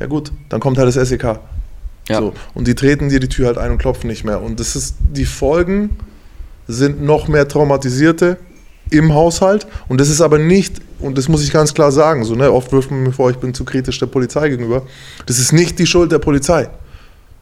Ja 0.00 0.06
gut, 0.06 0.32
dann 0.48 0.60
kommt 0.60 0.78
halt 0.78 0.94
das 0.94 1.08
SEK. 1.08 1.38
Ja. 2.08 2.20
So. 2.20 2.32
Und 2.54 2.66
die 2.66 2.74
treten 2.74 3.08
dir 3.08 3.20
die 3.20 3.28
Tür 3.28 3.46
halt 3.46 3.58
ein 3.58 3.70
und 3.70 3.78
klopfen 3.78 4.08
nicht 4.08 4.24
mehr. 4.24 4.42
Und 4.42 4.58
das 4.58 4.74
ist, 4.74 4.96
die 5.12 5.26
Folgen 5.26 5.90
sind 6.68 7.02
noch 7.02 7.28
mehr 7.28 7.48
Traumatisierte 7.48 8.38
im 8.90 9.14
Haushalt. 9.14 9.66
Und 9.88 10.00
das 10.00 10.08
ist 10.08 10.20
aber 10.20 10.38
nicht, 10.38 10.80
und 11.00 11.18
das 11.18 11.28
muss 11.28 11.42
ich 11.42 11.52
ganz 11.52 11.74
klar 11.74 11.92
sagen, 11.92 12.24
so, 12.24 12.34
ne, 12.34 12.50
oft 12.50 12.72
wirft 12.72 12.90
man 12.90 13.02
mir 13.02 13.12
vor, 13.12 13.30
ich 13.30 13.36
bin 13.36 13.54
zu 13.54 13.64
kritisch 13.64 13.98
der 13.98 14.06
Polizei 14.06 14.48
gegenüber. 14.48 14.82
Das 15.26 15.38
ist 15.38 15.52
nicht 15.52 15.78
die 15.78 15.86
Schuld 15.86 16.12
der 16.12 16.18
Polizei. 16.18 16.68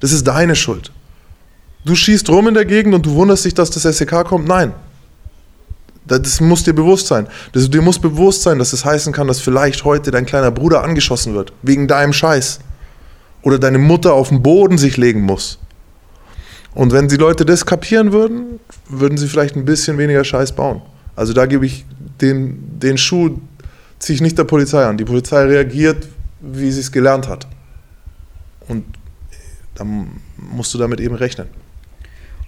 Das 0.00 0.12
ist 0.12 0.26
deine 0.26 0.56
Schuld. 0.56 0.90
Du 1.84 1.94
schießt 1.94 2.28
rum 2.30 2.48
in 2.48 2.54
der 2.54 2.64
Gegend 2.64 2.94
und 2.94 3.04
du 3.04 3.14
wunderst 3.14 3.44
dich, 3.44 3.54
dass 3.54 3.70
das 3.70 3.82
SEK 3.82 4.24
kommt. 4.24 4.48
Nein. 4.48 4.72
Das 6.06 6.20
das 6.20 6.40
muss 6.40 6.62
dir 6.62 6.74
bewusst 6.74 7.06
sein. 7.06 7.26
Das, 7.52 7.68
dir 7.70 7.82
muss 7.82 7.98
bewusst 7.98 8.42
sein, 8.42 8.58
dass 8.58 8.72
es 8.72 8.84
heißen 8.84 9.12
kann, 9.12 9.26
dass 9.26 9.40
vielleicht 9.40 9.84
heute 9.84 10.10
dein 10.10 10.26
kleiner 10.26 10.50
Bruder 10.50 10.82
angeschossen 10.82 11.34
wird. 11.34 11.52
Wegen 11.62 11.88
deinem 11.88 12.12
Scheiß 12.12 12.60
oder 13.42 13.58
deine 13.58 13.78
Mutter 13.78 14.12
auf 14.14 14.28
den 14.28 14.42
Boden 14.42 14.78
sich 14.78 14.96
legen 14.96 15.22
muss. 15.22 15.58
Und 16.74 16.92
wenn 16.92 17.08
die 17.08 17.16
Leute 17.16 17.44
das 17.44 17.64
kapieren 17.66 18.12
würden, 18.12 18.58
würden 18.88 19.16
sie 19.16 19.28
vielleicht 19.28 19.56
ein 19.56 19.64
bisschen 19.64 19.96
weniger 19.98 20.24
Scheiß 20.24 20.52
bauen. 20.52 20.82
Also 21.16 21.32
da 21.32 21.46
gebe 21.46 21.66
ich 21.66 21.84
den, 22.20 22.78
den 22.80 22.98
Schuh, 22.98 23.38
ziehe 23.98 24.14
ich 24.14 24.20
nicht 24.20 24.36
der 24.36 24.44
Polizei 24.44 24.84
an. 24.84 24.96
Die 24.96 25.04
Polizei 25.04 25.44
reagiert, 25.44 26.08
wie 26.40 26.70
sie 26.72 26.80
es 26.80 26.90
gelernt 26.90 27.28
hat. 27.28 27.46
Und 28.68 28.84
dann 29.74 30.20
musst 30.36 30.74
du 30.74 30.78
damit 30.78 31.00
eben 31.00 31.14
rechnen. 31.14 31.46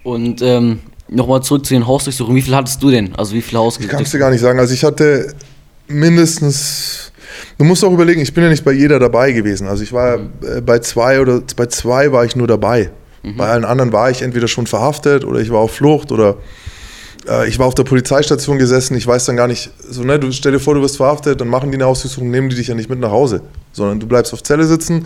Und 0.03 0.41
ähm, 0.41 0.79
nochmal 1.07 1.41
zurück 1.43 1.65
zu 1.65 1.73
den 1.73 1.87
Hausdurchsuchungen. 1.87 2.37
Wie 2.37 2.41
viel 2.41 2.55
hattest 2.55 2.81
du 2.83 2.91
denn? 2.91 3.15
Also 3.15 3.33
wie 3.33 3.41
viele 3.41 3.59
Ich 3.59 3.63
kann 3.63 3.67
es 3.67 3.77
dir 3.77 3.85
Hausdurchsuchungen? 3.85 4.19
gar 4.19 4.31
nicht 4.31 4.41
sagen. 4.41 4.59
Also 4.59 4.73
ich 4.73 4.83
hatte 4.83 5.33
mindestens. 5.87 7.11
Du 7.57 7.65
musst 7.65 7.83
auch 7.83 7.91
überlegen, 7.91 8.21
ich 8.21 8.33
bin 8.33 8.43
ja 8.43 8.49
nicht 8.49 8.63
bei 8.63 8.71
jeder 8.71 8.99
dabei 8.99 9.31
gewesen. 9.31 9.67
Also 9.67 9.83
ich 9.83 9.93
war 9.93 10.15
äh, 10.15 10.61
bei 10.61 10.79
zwei 10.79 11.19
oder 11.21 11.41
bei 11.55 11.67
zwei 11.67 12.11
war 12.11 12.25
ich 12.25 12.35
nur 12.35 12.47
dabei. 12.47 12.91
Bei 13.35 13.47
allen 13.47 13.65
anderen 13.65 13.91
war 13.91 14.09
ich 14.09 14.21
entweder 14.21 14.47
schon 14.47 14.67
verhaftet 14.67 15.25
oder 15.25 15.39
ich 15.39 15.49
war 15.49 15.59
auf 15.59 15.71
Flucht 15.71 16.11
oder 16.11 16.37
äh, 17.27 17.47
ich 17.47 17.59
war 17.59 17.67
auf 17.67 17.75
der 17.75 17.83
Polizeistation 17.83 18.57
gesessen. 18.57 18.95
Ich 18.95 19.05
weiß 19.05 19.25
dann 19.25 19.35
gar 19.35 19.47
nicht, 19.47 19.71
so 19.89 20.03
ne, 20.03 20.19
du 20.19 20.31
stell 20.31 20.51
dir 20.51 20.59
vor, 20.59 20.75
du 20.75 20.81
wirst 20.81 20.97
verhaftet, 20.97 21.41
dann 21.41 21.47
machen 21.47 21.71
die 21.71 21.77
eine 21.77 21.85
Hausdurchsuchung, 21.85 22.29
nehmen 22.29 22.49
die 22.49 22.55
dich 22.55 22.67
ja 22.67 22.75
nicht 22.75 22.89
mit 22.89 22.99
nach 22.99 23.11
Hause, 23.11 23.41
sondern 23.71 23.99
du 23.99 24.07
bleibst 24.07 24.33
auf 24.33 24.43
Zelle 24.43 24.65
sitzen. 24.65 25.05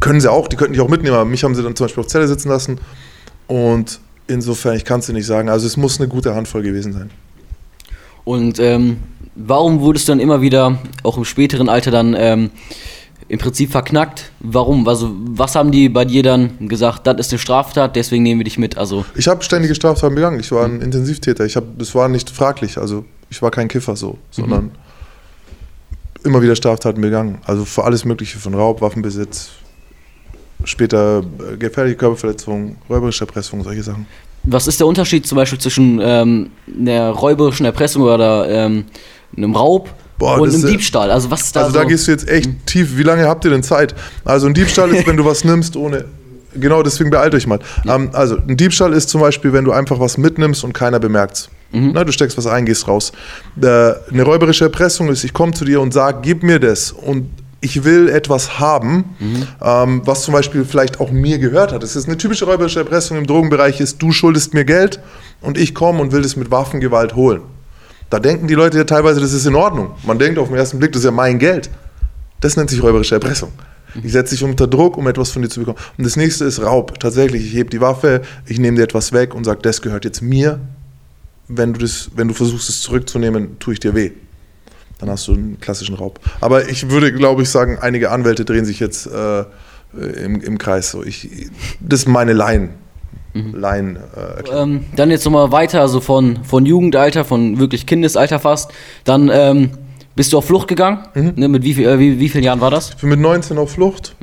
Können 0.00 0.20
sie 0.20 0.30
auch, 0.30 0.48
die 0.48 0.56
könnten 0.56 0.74
dich 0.74 0.82
auch 0.82 0.88
mitnehmen, 0.88 1.14
aber 1.14 1.24
mich 1.24 1.44
haben 1.44 1.54
sie 1.54 1.62
dann 1.62 1.76
zum 1.76 1.86
Beispiel 1.86 2.02
auf 2.02 2.08
Zelle 2.08 2.28
sitzen 2.28 2.48
lassen. 2.48 2.78
Und 3.46 4.00
insofern, 4.26 4.76
ich 4.76 4.84
kann 4.84 5.00
es 5.00 5.06
dir 5.06 5.12
nicht 5.12 5.26
sagen. 5.26 5.48
Also 5.48 5.66
es 5.66 5.76
muss 5.76 5.98
eine 5.98 6.08
gute 6.08 6.34
Handvoll 6.34 6.62
gewesen 6.62 6.92
sein. 6.92 7.10
Und 8.24 8.58
ähm, 8.58 8.98
warum 9.34 9.80
wurdest 9.80 10.08
du 10.08 10.12
dann 10.12 10.20
immer 10.20 10.40
wieder, 10.40 10.78
auch 11.02 11.16
im 11.16 11.24
späteren 11.24 11.68
Alter, 11.68 11.90
dann 11.90 12.14
ähm, 12.18 12.50
im 13.28 13.38
Prinzip 13.38 13.70
verknackt? 13.70 14.30
Warum? 14.40 14.86
Also 14.86 15.10
was 15.14 15.54
haben 15.54 15.72
die 15.72 15.88
bei 15.88 16.04
dir 16.04 16.22
dann 16.22 16.68
gesagt? 16.68 17.06
Das 17.06 17.18
ist 17.18 17.32
eine 17.32 17.38
Straftat, 17.38 17.96
deswegen 17.96 18.22
nehmen 18.22 18.40
wir 18.40 18.44
dich 18.44 18.58
mit. 18.58 18.76
Also 18.76 19.04
Ich 19.14 19.28
habe 19.28 19.42
ständige 19.42 19.74
Straftaten 19.74 20.14
begangen. 20.14 20.40
Ich 20.40 20.52
war 20.52 20.64
ein 20.64 20.80
Intensivtäter. 20.80 21.44
Ich 21.44 21.56
hab, 21.56 21.64
das 21.78 21.94
war 21.94 22.08
nicht 22.08 22.30
fraglich. 22.30 22.78
Also 22.78 23.04
ich 23.30 23.40
war 23.40 23.50
kein 23.50 23.68
Kiffer 23.68 23.96
so, 23.96 24.18
sondern 24.30 24.72
immer 26.24 26.42
wieder 26.42 26.56
Straftaten 26.56 27.00
begangen. 27.00 27.38
Also 27.44 27.64
für 27.64 27.84
alles 27.84 28.04
Mögliche 28.04 28.38
von 28.38 28.54
Raub, 28.54 28.80
Waffenbesitz, 28.80 29.50
später 30.64 31.22
äh, 31.52 31.56
gefährliche 31.56 31.96
Körperverletzung, 31.96 32.76
räuberische 32.88 33.24
Erpressung, 33.24 33.62
solche 33.62 33.82
Sachen. 33.82 34.06
was 34.44 34.66
ist 34.66 34.80
der 34.80 34.86
Unterschied 34.86 35.26
zum 35.26 35.36
Beispiel 35.36 35.58
zwischen 35.58 36.00
ähm, 36.02 36.50
einer 36.78 37.10
räuberischen 37.10 37.66
Erpressung 37.66 38.02
oder 38.02 38.48
ähm, 38.48 38.84
einem 39.36 39.54
Raub 39.56 39.90
Boah, 40.18 40.40
und 40.40 40.48
ist- 40.48 40.66
Diebstahl? 40.68 41.10
Also 41.10 41.30
was 41.30 41.42
ist 41.42 41.56
da 41.56 41.60
Also 41.60 41.72
so? 41.72 41.78
da 41.78 41.84
gehst 41.84 42.06
du 42.06 42.12
jetzt 42.12 42.28
echt 42.28 42.48
tief. 42.66 42.96
Wie 42.96 43.02
lange 43.02 43.26
habt 43.26 43.44
ihr 43.44 43.50
denn 43.50 43.62
Zeit? 43.62 43.94
Also 44.24 44.46
ein 44.46 44.54
Diebstahl 44.54 44.90
ist, 44.90 45.06
wenn 45.06 45.16
du 45.16 45.24
was 45.24 45.44
nimmst 45.44 45.76
ohne. 45.76 46.04
Genau, 46.56 46.84
deswegen 46.84 47.10
beeilt 47.10 47.34
euch 47.34 47.48
mal. 47.48 47.58
Ähm, 47.84 48.10
also 48.12 48.36
ein 48.36 48.56
Diebstahl 48.56 48.92
ist 48.92 49.08
zum 49.08 49.20
Beispiel, 49.20 49.52
wenn 49.52 49.64
du 49.64 49.72
einfach 49.72 49.98
was 49.98 50.18
mitnimmst 50.18 50.62
und 50.62 50.72
keiner 50.72 51.00
bemerkt's. 51.00 51.48
Na, 51.72 52.04
du 52.04 52.12
steckst 52.12 52.38
was 52.38 52.46
ein, 52.46 52.66
gehst 52.66 52.86
raus. 52.86 53.10
Äh, 53.60 53.64
eine 53.66 54.22
räuberische 54.22 54.62
Erpressung 54.66 55.08
ist, 55.08 55.24
ich 55.24 55.32
komme 55.32 55.52
zu 55.54 55.64
dir 55.64 55.80
und 55.80 55.92
sage, 55.92 56.18
gib 56.22 56.44
mir 56.44 56.60
das 56.60 56.92
und 56.92 57.28
ich 57.60 57.82
will 57.82 58.08
etwas 58.08 58.60
haben, 58.60 59.16
ähm, 59.60 60.02
was 60.04 60.22
zum 60.22 60.34
Beispiel 60.34 60.64
vielleicht 60.64 61.00
auch 61.00 61.10
mir 61.10 61.38
gehört 61.38 61.72
hat. 61.72 61.82
Das 61.82 61.96
ist 61.96 62.06
eine 62.06 62.16
typische 62.16 62.44
räuberische 62.44 62.78
Erpressung 62.78 63.16
im 63.18 63.26
Drogenbereich 63.26 63.80
ist, 63.80 64.00
du 64.00 64.12
schuldest 64.12 64.54
mir 64.54 64.64
Geld 64.64 65.00
und 65.40 65.58
ich 65.58 65.74
komme 65.74 66.00
und 66.00 66.12
will 66.12 66.22
das 66.22 66.36
mit 66.36 66.52
Waffengewalt 66.52 67.16
holen. 67.16 67.40
Da 68.10 68.20
denken 68.20 68.46
die 68.46 68.54
Leute 68.54 68.78
ja 68.78 68.84
teilweise, 68.84 69.20
das 69.20 69.32
ist 69.32 69.46
in 69.46 69.54
Ordnung. 69.54 69.92
Man 70.04 70.18
denkt 70.18 70.38
auf 70.38 70.48
den 70.48 70.56
ersten 70.56 70.78
Blick, 70.78 70.92
das 70.92 71.00
ist 71.00 71.06
ja 71.06 71.10
mein 71.10 71.38
Geld. 71.38 71.70
Das 72.40 72.56
nennt 72.56 72.70
sich 72.70 72.82
räuberische 72.82 73.14
Erpressung. 73.14 73.52
Ich 74.02 74.12
setze 74.12 74.34
dich 74.34 74.42
unter 74.42 74.66
Druck, 74.66 74.96
um 74.96 75.06
etwas 75.06 75.30
von 75.30 75.42
dir 75.42 75.48
zu 75.48 75.60
bekommen. 75.60 75.78
Und 75.96 76.04
das 76.04 76.16
nächste 76.16 76.44
ist 76.44 76.60
Raub. 76.60 76.98
Tatsächlich, 76.98 77.46
ich 77.46 77.54
hebe 77.54 77.70
die 77.70 77.80
Waffe, 77.80 78.22
ich 78.46 78.58
nehme 78.58 78.76
dir 78.76 78.82
etwas 78.82 79.12
weg 79.12 79.34
und 79.34 79.44
sage, 79.44 79.60
das 79.62 79.82
gehört 79.82 80.04
jetzt 80.04 80.20
mir. 80.20 80.60
Wenn 81.46 81.74
du, 81.74 81.80
das, 81.80 82.10
wenn 82.16 82.28
du 82.28 82.34
versuchst, 82.34 82.68
es 82.68 82.80
zurückzunehmen, 82.80 83.58
tue 83.60 83.74
ich 83.74 83.80
dir 83.80 83.94
weh. 83.94 84.12
Dann 84.98 85.10
hast 85.10 85.28
du 85.28 85.34
einen 85.34 85.60
klassischen 85.60 85.94
Raub. 85.94 86.18
Aber 86.40 86.68
ich 86.68 86.90
würde, 86.90 87.12
glaube 87.12 87.42
ich, 87.42 87.50
sagen, 87.50 87.78
einige 87.80 88.10
Anwälte 88.10 88.44
drehen 88.44 88.64
sich 88.64 88.80
jetzt 88.80 89.06
äh, 89.06 89.44
im, 89.92 90.40
im 90.40 90.58
Kreis. 90.58 90.90
So. 90.90 91.02
Ich, 91.04 91.48
das 91.80 92.00
ist 92.00 92.08
meine 92.08 92.32
Laien. 92.32 92.70
Laien 93.34 93.96
äh, 93.96 94.36
Erklärung. 94.36 94.70
ähm, 94.74 94.84
dann 94.96 95.10
jetzt 95.10 95.24
nochmal 95.24 95.50
weiter, 95.52 95.80
also 95.80 96.00
von, 96.00 96.38
von 96.44 96.64
Jugendalter, 96.66 97.24
von 97.24 97.58
wirklich 97.58 97.86
Kindesalter 97.86 98.38
fast. 98.38 98.70
Dann 99.04 99.28
ähm, 99.32 99.70
bist 100.14 100.32
du 100.32 100.38
auf 100.38 100.44
Flucht 100.44 100.68
gegangen. 100.68 100.98
Mhm. 101.14 101.32
Ne, 101.36 101.48
mit 101.48 101.64
wie, 101.64 101.74
viel, 101.74 101.86
äh, 101.88 101.98
wie, 101.98 102.18
wie 102.20 102.28
vielen 102.28 102.44
Jahren 102.44 102.60
war 102.60 102.70
das? 102.70 102.90
Ich 102.90 102.96
bin 102.96 103.10
mit 103.10 103.20
19 103.20 103.58
auf 103.58 103.72
Flucht 103.72 104.14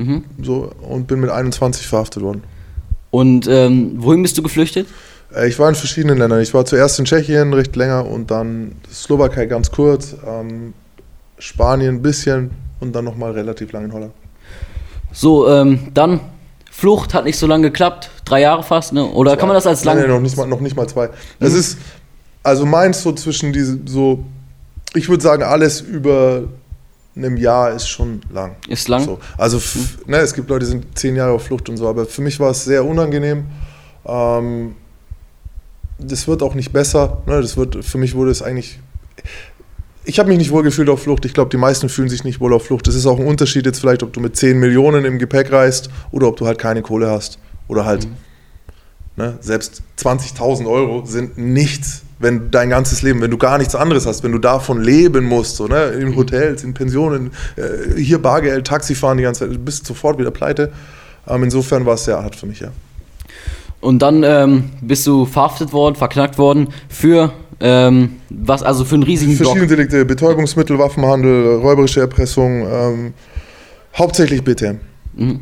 so, 0.42 0.72
und 0.82 1.08
bin 1.08 1.20
mit 1.20 1.30
21 1.30 1.86
verhaftet 1.88 2.24
worden. 2.24 2.44
Und 3.10 3.48
ähm, 3.48 3.96
wohin 3.98 4.22
bist 4.24 4.38
du 4.38 4.42
geflüchtet? 4.42 4.88
Äh, 5.36 5.50
Ich 5.50 5.60
war 5.60 5.68
in 5.68 5.76
verschiedenen 5.76 6.18
Ländern. 6.18 6.40
Ich 6.42 6.54
war 6.54 6.64
zuerst 6.66 6.98
in 6.98 7.06
Tschechien, 7.06 7.54
recht 7.54 7.76
länger, 7.76 8.06
und 8.06 8.32
dann 8.32 8.74
Slowakei 8.90 9.46
ganz 9.48 9.70
kurz, 9.72 10.16
ähm, 10.26 10.74
Spanien 11.38 11.96
ein 11.96 12.02
bisschen 12.02 12.52
und 12.80 12.94
dann 12.96 13.04
nochmal 13.04 13.32
relativ 13.32 13.74
lang 13.74 13.86
in 13.86 13.94
Holland. 13.94 14.14
So, 15.12 15.50
ähm, 15.50 15.80
dann 15.94 16.22
Flucht 16.82 17.14
hat 17.14 17.26
nicht 17.26 17.38
so 17.38 17.46
lange 17.46 17.68
geklappt, 17.70 18.10
drei 18.26 18.42
Jahre 18.42 18.64
fast, 18.64 18.92
ne? 18.92 19.06
Oder 19.06 19.38
kann 19.38 19.48
man 19.48 19.54
das 19.54 19.68
als 19.68 19.84
Nein, 19.86 19.98
lang? 19.98 20.06
nein, 20.08 20.16
noch 20.16 20.22
nicht 20.22 20.36
mal, 20.36 20.48
noch 20.48 20.60
nicht 20.62 20.76
mal 20.76 20.88
zwei. 20.90 21.12
Es 21.40 21.54
ist, 21.54 21.78
also 22.42 22.66
meins 22.66 23.04
so 23.04 23.12
zwischen 23.12 23.54
diese, 23.54 23.78
so, 23.86 24.26
ich 24.96 25.08
würde 25.08 25.22
sagen, 25.22 25.44
alles 25.44 25.80
über 25.82 26.46
einem 27.16 27.38
Jahr 27.38 27.70
ist 27.72 27.88
schon 27.88 28.22
lang. 28.34 28.56
Ist 28.68 28.88
lang? 28.88 29.04
So. 29.06 29.20
Also, 29.38 29.58
f- 29.58 30.00
ne, 30.08 30.18
es 30.18 30.34
gibt 30.34 30.50
Leute, 30.50 30.66
die 30.66 30.72
sind 30.72 30.98
zehn 30.98 31.16
Jahre 31.16 31.34
auf 31.34 31.44
Flucht 31.44 31.70
und 31.70 31.78
so, 31.78 31.88
aber 31.88 32.08
für 32.08 32.24
mich 32.24 32.40
war 32.40 32.50
es 32.50 32.64
sehr 32.66 32.84
unangenehm. 32.84 33.44
Ähm, 34.08 34.76
das 36.00 36.28
wird 36.28 36.42
auch 36.42 36.56
nicht 36.56 36.74
besser. 36.74 37.22
Ne? 37.28 37.40
Das 37.42 37.58
wird, 37.58 37.86
für 37.86 38.00
mich 38.00 38.16
wurde 38.16 38.32
es 38.32 38.42
eigentlich. 38.42 38.80
Ich 40.04 40.18
habe 40.18 40.30
mich 40.30 40.40
nicht 40.40 40.52
wohl 40.52 40.64
gefühlt 40.64 40.90
auf 40.90 41.04
Flucht. 41.04 41.26
Ich 41.26 41.34
glaube, 41.34 41.52
die 41.52 41.58
meisten 41.58 41.88
fühlen 41.88 42.10
sich 42.10 42.24
nicht 42.24 42.40
wohl 42.40 42.54
auf 42.54 42.66
Flucht. 42.66 42.88
Das 42.88 42.96
ist 42.96 43.06
auch 43.06 43.20
ein 43.20 43.26
Unterschied 43.26 43.66
jetzt 43.66 43.80
vielleicht, 43.80 44.02
ob 44.02 44.14
du 44.14 44.20
mit 44.20 44.36
10 44.36 44.60
Millionen 44.60 45.06
im 45.06 45.20
Gepäck 45.20 45.52
reist 45.52 45.90
oder 46.12 46.28
ob 46.28 46.38
du 46.38 46.48
halt 46.48 46.58
keine 46.58 46.82
Kohle 46.82 47.10
hast. 47.10 47.38
Oder 47.68 47.86
halt, 47.86 48.08
ne, 49.16 49.38
selbst 49.42 49.84
20.000 50.00 50.68
Euro 50.68 51.06
sind 51.06 51.38
nichts, 51.38 52.02
wenn 52.18 52.50
dein 52.50 52.70
ganzes 52.70 53.04
Leben, 53.04 53.22
wenn 53.22 53.32
du 53.32 53.38
gar 53.38 53.60
nichts 53.60 53.76
anderes 53.76 54.08
hast, 54.08 54.24
wenn 54.24 54.32
du 54.32 54.40
davon 54.40 54.82
leben 54.82 55.24
musst, 55.26 55.58
so, 55.58 55.68
ne, 55.68 55.86
in 55.90 56.16
Hotels, 56.16 56.64
in 56.64 56.74
Pensionen, 56.74 57.32
äh, 57.56 58.00
hier 58.00 58.20
Bargeld, 58.20 58.66
Taxifahren 58.66 59.18
die 59.18 59.24
ganze 59.24 59.42
Zeit, 59.42 59.52
du 59.52 59.60
bist 59.60 59.86
sofort 59.86 60.18
wieder 60.18 60.32
pleite. 60.32 60.72
Ähm, 61.28 61.44
insofern 61.44 61.86
war 61.86 61.94
es 61.94 62.06
sehr 62.06 62.22
hart 62.22 62.36
für 62.36 62.48
mich, 62.48 62.60
ja. 62.60 62.72
Und 63.80 64.00
dann 64.00 64.24
ähm, 64.24 64.72
bist 64.82 65.06
du 65.08 65.26
verhaftet 65.26 65.74
worden, 65.74 65.96
verknackt 65.96 66.38
worden 66.38 66.70
für 66.88 67.34
ähm, 67.62 68.18
was, 68.30 68.64
also 68.64 68.86
für 68.86 68.96
einen 68.96 69.04
riesigen 69.04 69.36
Verschiedene 69.36 69.68
Block. 69.68 69.78
Delikte, 69.78 70.06
Betäubungsmittel, 70.06 70.80
Waffenhandel, 70.80 71.58
räuberische 71.58 72.02
Erpressung, 72.02 72.68
ähm, 72.68 73.14
hauptsächlich 73.96 74.44
BTM. 74.44 74.78
Mhm. 75.16 75.42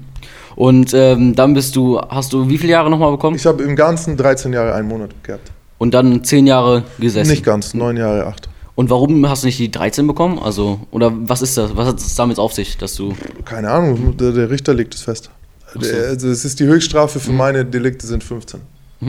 Und 0.56 0.94
ähm, 0.94 1.36
dann 1.36 1.54
bist 1.54 1.76
du, 1.76 2.00
hast 2.02 2.34
du 2.34 2.50
wie 2.50 2.58
viele 2.58 2.74
Jahre 2.74 2.90
nochmal 2.90 3.12
bekommen? 3.12 3.38
Ich 3.38 3.46
habe 3.46 3.64
im 3.64 3.76
Ganzen 3.76 4.18
13 4.18 4.52
Jahre, 4.52 4.74
einen 4.74 4.88
Monat 4.88 5.12
gehabt. 5.24 5.52
Und 5.78 5.94
dann 5.94 6.24
zehn 6.26 6.46
Jahre 6.46 6.84
gesessen. 7.00 7.32
Nicht 7.32 7.46
ganz, 7.46 7.74
neun 7.74 7.96
Jahre, 7.96 8.26
acht. 8.26 8.50
Und 8.76 8.90
warum 8.90 9.28
hast 9.30 9.44
du 9.44 9.48
nicht 9.48 9.60
die 9.60 9.72
13 9.72 10.08
bekommen? 10.08 10.40
Also, 10.40 10.82
oder 10.92 11.14
was 11.14 11.42
ist 11.42 11.58
das? 11.58 11.76
Was 11.76 11.88
hat 11.88 12.00
es 12.00 12.16
damit 12.16 12.40
auf 12.40 12.54
sich, 12.54 12.78
dass 12.78 12.96
du. 12.96 13.14
Keine 13.46 13.70
Ahnung, 13.70 14.18
der, 14.18 14.32
der 14.32 14.50
Richter 14.50 14.74
legt 14.74 14.96
es 14.96 15.02
fest. 15.02 15.30
so. 15.74 15.80
Also 15.80 16.30
es 16.30 16.44
ist 16.44 16.60
die 16.60 16.66
Höchststrafe 16.66 17.20
für 17.20 17.32
meine 17.32 17.64
Delikte 17.64 18.06
sind 18.08 18.24
15. 18.24 18.60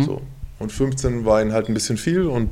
So. 0.06 0.22
Und 0.60 0.70
15 0.70 1.24
war 1.24 1.40
ihnen 1.42 1.52
halt 1.52 1.68
ein 1.68 1.74
bisschen 1.74 1.96
viel 1.96 2.26
und 2.26 2.50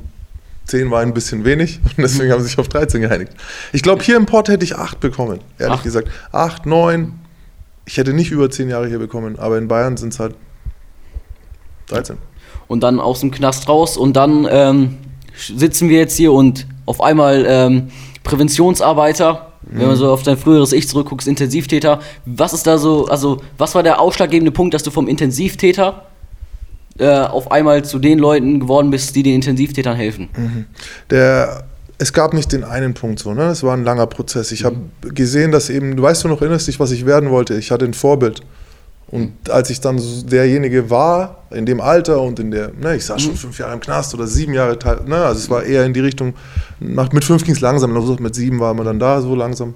10 0.69 0.91
war 0.91 1.01
ein 1.01 1.13
bisschen 1.13 1.43
wenig 1.45 1.79
und 1.97 2.03
deswegen 2.03 2.31
haben 2.31 2.41
sie 2.41 2.47
sich 2.47 2.59
auf 2.59 2.67
13 2.67 3.01
geeinigt. 3.01 3.33
Ich 3.73 3.81
glaube, 3.81 4.03
hier 4.03 4.15
im 4.15 4.25
Port 4.25 4.49
hätte 4.49 4.63
ich 4.63 4.75
8 4.75 4.99
bekommen, 4.99 5.39
ehrlich 5.57 5.75
Acht? 5.77 5.83
gesagt. 5.83 6.09
8, 6.31 6.65
9. 6.65 7.13
Ich 7.85 7.97
hätte 7.97 8.13
nicht 8.13 8.31
über 8.31 8.49
10 8.49 8.69
Jahre 8.69 8.87
hier 8.87 8.99
bekommen, 8.99 9.37
aber 9.39 9.57
in 9.57 9.67
Bayern 9.67 9.97
sind 9.97 10.13
es 10.13 10.19
halt 10.19 10.35
13. 11.87 12.17
Und 12.67 12.81
dann 12.81 12.99
aus 12.99 13.21
dem 13.21 13.31
Knast 13.31 13.67
raus 13.67 13.97
und 13.97 14.15
dann 14.15 14.47
ähm, 14.49 14.97
sitzen 15.35 15.89
wir 15.89 15.97
jetzt 15.97 16.15
hier 16.15 16.31
und 16.31 16.67
auf 16.85 17.01
einmal 17.01 17.45
ähm, 17.47 17.89
Präventionsarbeiter, 18.23 19.53
wenn 19.63 19.87
man 19.87 19.95
so 19.95 20.11
auf 20.11 20.23
dein 20.23 20.37
früheres 20.37 20.71
Ich 20.73 20.87
zurückguckst, 20.87 21.27
Intensivtäter. 21.27 21.99
Was 22.25 22.53
ist 22.53 22.67
da 22.67 22.77
so, 22.77 23.07
also 23.07 23.41
was 23.57 23.75
war 23.75 23.83
der 23.83 23.99
ausschlaggebende 23.99 24.51
Punkt, 24.51 24.73
dass 24.73 24.83
du 24.83 24.91
vom 24.91 25.07
Intensivtäter 25.07 26.08
äh, 26.99 27.07
auf 27.07 27.51
einmal 27.51 27.83
zu 27.83 27.99
den 27.99 28.19
Leuten 28.19 28.59
geworden 28.59 28.91
bist, 28.91 29.15
die 29.15 29.23
den 29.23 29.35
Intensivtätern 29.35 29.95
helfen? 29.95 30.29
Der, 31.09 31.63
es 31.97 32.13
gab 32.13 32.33
nicht 32.33 32.51
den 32.51 32.63
einen 32.63 32.93
Punkt 32.93 33.19
so, 33.19 33.33
ne? 33.33 33.45
Es 33.45 33.63
war 33.63 33.75
ein 33.75 33.83
langer 33.83 34.07
Prozess. 34.07 34.51
Ich 34.51 34.63
habe 34.63 34.77
gesehen, 35.01 35.51
dass 35.51 35.69
eben, 35.69 35.95
du 35.95 36.03
weißt 36.03 36.23
du 36.23 36.27
noch, 36.27 36.41
erinnerst 36.41 36.67
dich, 36.67 36.79
was 36.79 36.91
ich 36.91 37.05
werden 37.05 37.29
wollte. 37.29 37.55
Ich 37.55 37.71
hatte 37.71 37.85
ein 37.85 37.93
Vorbild. 37.93 38.41
Und 39.11 39.49
als 39.49 39.69
ich 39.71 39.81
dann 39.81 39.97
so 39.97 40.25
derjenige 40.27 40.89
war, 40.89 41.43
in 41.49 41.65
dem 41.65 41.81
Alter 41.81 42.21
und 42.21 42.39
in 42.39 42.51
der, 42.51 42.71
ne, 42.79 42.95
ich 42.95 43.05
saß 43.05 43.21
schon 43.21 43.35
fünf 43.35 43.57
Jahre 43.57 43.73
im 43.73 43.79
Knast 43.79 44.13
oder 44.13 44.27
sieben 44.27 44.53
Jahre, 44.53 44.77
ne, 45.07 45.15
also 45.15 45.39
es 45.39 45.49
war 45.49 45.63
eher 45.63 45.83
in 45.85 45.93
die 45.93 45.99
Richtung, 45.99 46.35
mit 46.79 47.23
fünf 47.23 47.43
ging 47.43 47.55
es 47.55 47.61
langsam, 47.61 47.95
also 47.95 48.17
mit 48.19 48.35
sieben 48.35 48.59
war 48.59 48.73
man 48.75 48.85
dann 48.85 48.99
da, 48.99 49.19
so 49.21 49.33
langsam. 49.33 49.73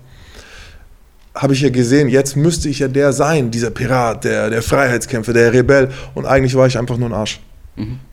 Habe 1.35 1.53
ich 1.53 1.61
ja 1.61 1.69
gesehen, 1.69 2.09
jetzt 2.09 2.35
müsste 2.35 2.69
ich 2.69 2.79
ja 2.79 2.87
der 2.87 3.11
sein, 3.11 3.49
dieser 3.49 3.71
Pirat, 3.71 4.23
der, 4.23 4.49
der 4.49 4.61
Freiheitskämpfer, 4.61 5.33
der 5.33 5.51
Rebell. 5.51 5.89
Und 6.13 6.25
eigentlich 6.25 6.55
war 6.55 6.67
ich 6.67 6.77
einfach 6.77 6.97
nur 6.97 7.09
ein 7.09 7.13
Arsch. 7.13 7.39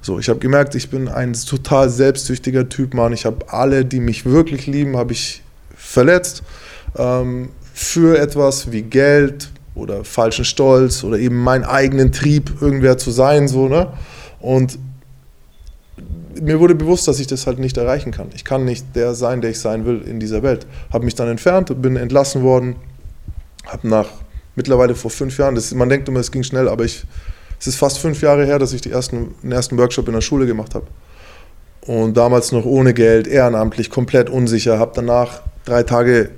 So, 0.00 0.18
ich 0.18 0.28
habe 0.30 0.38
gemerkt, 0.38 0.74
ich 0.74 0.88
bin 0.88 1.08
ein 1.08 1.34
total 1.34 1.90
selbstsüchtiger 1.90 2.68
Typ, 2.68 2.94
Mann. 2.94 3.12
Ich 3.12 3.26
habe 3.26 3.52
alle, 3.52 3.84
die 3.84 4.00
mich 4.00 4.24
wirklich 4.24 4.66
lieben, 4.66 4.96
habe 4.96 5.12
ich 5.12 5.42
verletzt. 5.76 6.42
Ähm, 6.96 7.50
für 7.74 8.18
etwas 8.18 8.72
wie 8.72 8.82
Geld 8.82 9.50
oder 9.74 10.04
falschen 10.04 10.44
Stolz 10.44 11.04
oder 11.04 11.18
eben 11.18 11.36
meinen 11.36 11.64
eigenen 11.64 12.10
Trieb, 12.10 12.60
irgendwer 12.60 12.96
zu 12.96 13.10
sein, 13.10 13.48
so, 13.48 13.68
ne? 13.68 13.88
Und 14.40 14.78
mir 16.40 16.58
wurde 16.58 16.74
bewusst, 16.74 17.06
dass 17.06 17.20
ich 17.20 17.26
das 17.26 17.46
halt 17.46 17.58
nicht 17.58 17.76
erreichen 17.76 18.12
kann. 18.12 18.28
Ich 18.34 18.44
kann 18.44 18.64
nicht 18.64 18.84
der 18.96 19.14
sein, 19.14 19.42
der 19.42 19.50
ich 19.50 19.60
sein 19.60 19.84
will 19.84 20.00
in 20.06 20.20
dieser 20.20 20.42
Welt. 20.42 20.66
Habe 20.90 21.04
mich 21.04 21.14
dann 21.14 21.28
entfernt, 21.28 21.70
bin 21.82 21.96
entlassen 21.96 22.42
worden, 22.42 22.76
habe 23.72 23.88
nach 23.88 24.08
mittlerweile 24.56 24.94
vor 24.94 25.10
fünf 25.10 25.38
Jahren, 25.38 25.54
das, 25.54 25.72
man 25.74 25.88
denkt 25.88 26.08
immer, 26.08 26.20
es 26.20 26.30
ging 26.30 26.42
schnell, 26.42 26.68
aber 26.68 26.84
ich, 26.84 27.04
es 27.58 27.66
ist 27.66 27.76
fast 27.76 27.98
fünf 27.98 28.20
Jahre 28.22 28.44
her, 28.44 28.58
dass 28.58 28.72
ich 28.72 28.80
die 28.80 28.90
ersten, 28.90 29.34
den 29.42 29.52
ersten 29.52 29.78
Workshop 29.78 30.08
in 30.08 30.14
der 30.14 30.20
Schule 30.20 30.46
gemacht 30.46 30.74
habe. 30.74 30.86
Und 31.86 32.16
damals 32.16 32.52
noch 32.52 32.64
ohne 32.64 32.92
Geld, 32.92 33.26
ehrenamtlich, 33.26 33.90
komplett 33.90 34.28
unsicher, 34.28 34.78
habe 34.78 34.92
danach 34.94 35.42
drei 35.64 35.82
Tage 35.82 36.30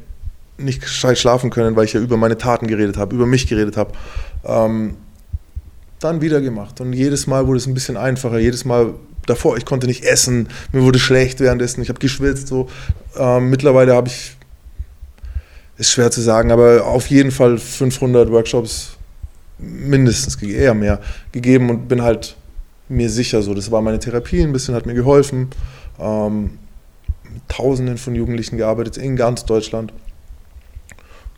nicht 0.59 0.81
gescheit 0.81 1.19
schlafen 1.19 1.51
können, 1.51 1.75
weil 1.75 1.85
ich 1.85 1.95
ja 1.95 2.01
über 2.01 2.17
meine 2.17 2.39
Taten 2.39 2.67
geredet 2.67 2.97
habe, 2.97 3.15
über 3.15 3.27
mich 3.27 3.49
geredet 3.49 3.77
habe. 3.77 3.93
Ähm, 4.45 4.97
dann 5.99 6.21
wieder 6.21 6.41
gemacht. 6.41 6.81
Und 6.81 6.93
jedes 6.93 7.27
Mal 7.27 7.47
wurde 7.47 7.59
es 7.59 7.67
ein 7.67 7.75
bisschen 7.75 7.97
einfacher. 7.97 8.39
Jedes 8.39 8.65
Mal 8.65 8.95
davor, 9.27 9.57
ich 9.57 9.65
konnte 9.65 9.87
nicht 9.87 10.05
essen, 10.05 10.49
mir 10.73 10.83
wurde 10.83 10.99
schlecht 10.99 11.41
währenddessen, 11.41 11.83
ich 11.83 11.89
habe 11.89 11.99
geschwitzt. 11.99 12.49
So. 12.49 12.69
Ähm, 13.17 13.51
mittlerweile 13.51 13.95
habe 13.95 14.09
ich, 14.09 14.37
ist 15.79 15.93
schwer 15.93 16.11
zu 16.11 16.21
sagen, 16.21 16.51
aber 16.51 16.87
auf 16.87 17.07
jeden 17.09 17.31
Fall 17.31 17.59
500 17.59 18.31
Workshops 18.31 18.97
mindestens, 19.59 20.41
eher 20.43 20.75
mehr, 20.75 21.01
gegeben 21.31 21.71
und 21.71 21.89
bin 21.89 22.03
halt 22.03 22.37
mir 22.89 23.11
sicher 23.11 23.43
so. 23.43 23.55
Das 23.55 23.71
war 23.71 23.81
meine 23.81 23.99
Therapie, 23.99 24.43
ein 24.43 24.53
bisschen 24.53 24.75
hat 24.75 24.87
mir 24.87 24.95
geholfen. 24.95 25.49
Ähm, 25.99 26.59
mit 27.33 27.43
Tausenden 27.49 27.97
von 27.97 28.15
Jugendlichen 28.15 28.57
gearbeitet 28.57 28.97
in 28.97 29.17
ganz 29.17 29.45
Deutschland. 29.45 29.93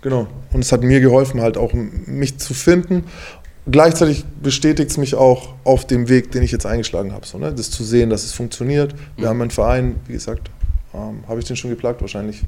Genau. 0.03 0.27
Und 0.53 0.61
es 0.61 0.73
hat 0.73 0.83
mir 0.83 1.01
geholfen, 1.01 1.41
halt 1.41 1.57
auch 1.57 1.73
mich 1.73 2.39
zu 2.39 2.53
finden. 2.53 3.05
Gleichzeitig 3.71 4.25
bestätigt 4.43 4.91
es 4.91 4.99
mich 4.99 5.15
auch 5.15 5.55
auf 5.65 5.87
dem 5.87 6.09
Weg, 6.11 6.33
den 6.33 6.43
ich 6.43 6.53
jetzt 6.53 6.67
eingeschlagen 6.67 7.13
habe. 7.13 7.27
So, 7.27 7.39
ne? 7.39 7.55
Das 7.55 7.71
zu 7.71 7.83
sehen, 7.85 8.11
dass 8.11 8.25
es 8.25 8.33
funktioniert. 8.33 8.95
Wir 9.17 9.29
haben 9.29 9.41
einen 9.41 9.51
Verein, 9.51 9.97
wie 10.07 10.13
gesagt, 10.13 10.51
ähm, 10.93 11.25
habe 11.27 11.41
ich 11.41 11.47
den 11.47 11.57
schon 11.57 11.71
geplagt 11.71 12.03
wahrscheinlich. 12.03 12.43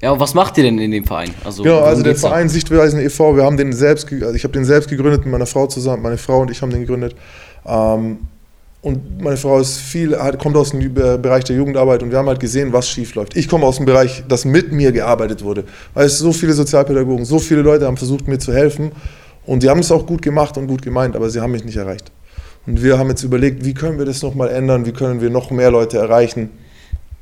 Ja, 0.00 0.12
und 0.12 0.20
was 0.20 0.34
macht 0.34 0.56
ihr 0.56 0.64
denn 0.64 0.78
in 0.78 0.90
dem 0.90 1.04
Verein? 1.04 1.30
Also, 1.44 1.64
worum 1.64 1.84
also 1.84 2.02
der? 2.02 2.16
Verein 2.16 2.48
Sichtweisen 2.48 3.00
e.V., 3.00 3.36
wir 3.36 3.44
haben 3.44 3.56
den 3.56 3.72
selbst, 3.72 4.10
also 4.10 4.34
ich 4.34 4.44
habe 4.44 4.52
den 4.52 4.64
selbst 4.64 4.88
gegründet 4.88 5.24
mit 5.24 5.32
meiner 5.32 5.46
Frau 5.46 5.66
zusammen, 5.66 6.02
meine 6.02 6.16
Frau 6.16 6.40
und 6.40 6.50
ich 6.50 6.62
haben 6.62 6.70
den 6.70 6.80
gegründet. 6.80 7.14
Ähm, 7.66 8.18
und 8.82 9.20
meine 9.20 9.36
Frau 9.36 9.58
ist 9.58 9.76
viel, 9.76 10.18
hat, 10.18 10.38
kommt 10.38 10.56
aus 10.56 10.70
dem 10.70 10.94
Be- 10.94 11.18
Bereich 11.18 11.44
der 11.44 11.54
Jugendarbeit 11.56 12.02
und 12.02 12.10
wir 12.10 12.16
haben 12.16 12.28
halt 12.28 12.40
gesehen, 12.40 12.72
was 12.72 12.88
schief 12.88 13.14
läuft. 13.14 13.36
Ich 13.36 13.46
komme 13.46 13.66
aus 13.66 13.76
dem 13.76 13.84
Bereich, 13.84 14.24
dass 14.26 14.46
mit 14.46 14.72
mir 14.72 14.90
gearbeitet 14.90 15.44
wurde. 15.44 15.64
Weil 15.92 16.06
es 16.06 16.18
so 16.18 16.32
viele 16.32 16.54
Sozialpädagogen, 16.54 17.26
so 17.26 17.38
viele 17.38 17.60
Leute 17.60 17.86
haben 17.86 17.98
versucht, 17.98 18.26
mir 18.26 18.38
zu 18.38 18.54
helfen. 18.54 18.92
Und 19.44 19.62
die 19.62 19.68
haben 19.68 19.80
es 19.80 19.92
auch 19.92 20.06
gut 20.06 20.22
gemacht 20.22 20.56
und 20.56 20.66
gut 20.66 20.80
gemeint, 20.80 21.14
aber 21.14 21.28
sie 21.28 21.40
haben 21.40 21.52
mich 21.52 21.64
nicht 21.64 21.76
erreicht. 21.76 22.10
Und 22.66 22.82
wir 22.82 22.98
haben 22.98 23.10
jetzt 23.10 23.22
überlegt, 23.22 23.66
wie 23.66 23.74
können 23.74 23.98
wir 23.98 24.06
das 24.06 24.22
nochmal 24.22 24.48
ändern, 24.48 24.86
wie 24.86 24.92
können 24.92 25.20
wir 25.20 25.28
noch 25.28 25.50
mehr 25.50 25.70
Leute 25.70 25.98
erreichen. 25.98 26.48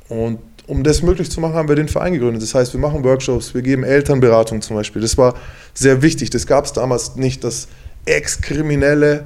Und 0.07 0.39
um 0.69 0.83
das 0.83 1.01
möglich 1.01 1.31
zu 1.31 1.41
machen, 1.41 1.55
haben 1.55 1.67
wir 1.67 1.75
den 1.75 1.87
Verein 1.87 2.13
gegründet. 2.13 2.43
Das 2.43 2.53
heißt, 2.53 2.73
wir 2.73 2.79
machen 2.79 3.03
Workshops, 3.03 3.53
wir 3.53 3.61
geben 3.61 3.83
Elternberatung 3.83 4.61
zum 4.61 4.75
Beispiel. 4.75 5.01
Das 5.01 5.17
war 5.17 5.33
sehr 5.73 6.01
wichtig. 6.01 6.29
Das 6.29 6.45
gab 6.45 6.65
es 6.65 6.73
damals 6.73 7.15
nicht, 7.15 7.43
dass 7.43 7.67
Ex-Kriminelle 8.05 9.25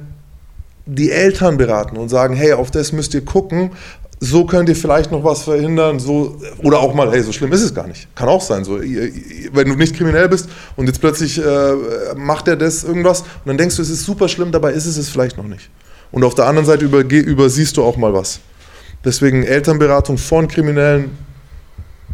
die 0.86 1.10
Eltern 1.10 1.56
beraten 1.56 1.96
und 1.96 2.08
sagen, 2.08 2.34
hey, 2.34 2.52
auf 2.52 2.70
das 2.70 2.92
müsst 2.92 3.14
ihr 3.14 3.24
gucken, 3.24 3.72
so 4.20 4.46
könnt 4.46 4.68
ihr 4.68 4.76
vielleicht 4.76 5.10
noch 5.10 5.22
was 5.22 5.42
verhindern, 5.42 5.98
so, 5.98 6.40
oder 6.62 6.78
auch 6.78 6.94
mal, 6.94 7.10
hey, 7.10 7.22
so 7.22 7.32
schlimm 7.32 7.52
ist 7.52 7.62
es 7.62 7.74
gar 7.74 7.86
nicht. 7.86 8.08
Kann 8.14 8.28
auch 8.28 8.40
sein, 8.40 8.64
so, 8.64 8.78
wenn 8.78 9.68
du 9.68 9.74
nicht 9.74 9.96
kriminell 9.96 10.28
bist 10.28 10.48
und 10.76 10.86
jetzt 10.86 11.00
plötzlich 11.00 11.38
äh, 11.38 11.72
macht 12.16 12.48
er 12.48 12.56
das 12.56 12.84
irgendwas 12.84 13.20
und 13.20 13.46
dann 13.46 13.58
denkst 13.58 13.76
du, 13.76 13.82
es 13.82 13.90
ist 13.90 14.04
super 14.04 14.28
schlimm, 14.28 14.50
dabei 14.50 14.72
ist 14.72 14.86
es 14.86 14.96
es 14.96 15.10
vielleicht 15.10 15.36
noch 15.36 15.46
nicht. 15.46 15.68
Und 16.10 16.24
auf 16.24 16.34
der 16.34 16.46
anderen 16.46 16.64
Seite 16.64 16.86
überge- 16.86 17.22
übersiehst 17.22 17.76
du 17.76 17.82
auch 17.82 17.96
mal 17.98 18.14
was. 18.14 18.40
Deswegen 19.04 19.42
Elternberatung 19.42 20.16
von 20.16 20.48
Kriminellen 20.48 21.10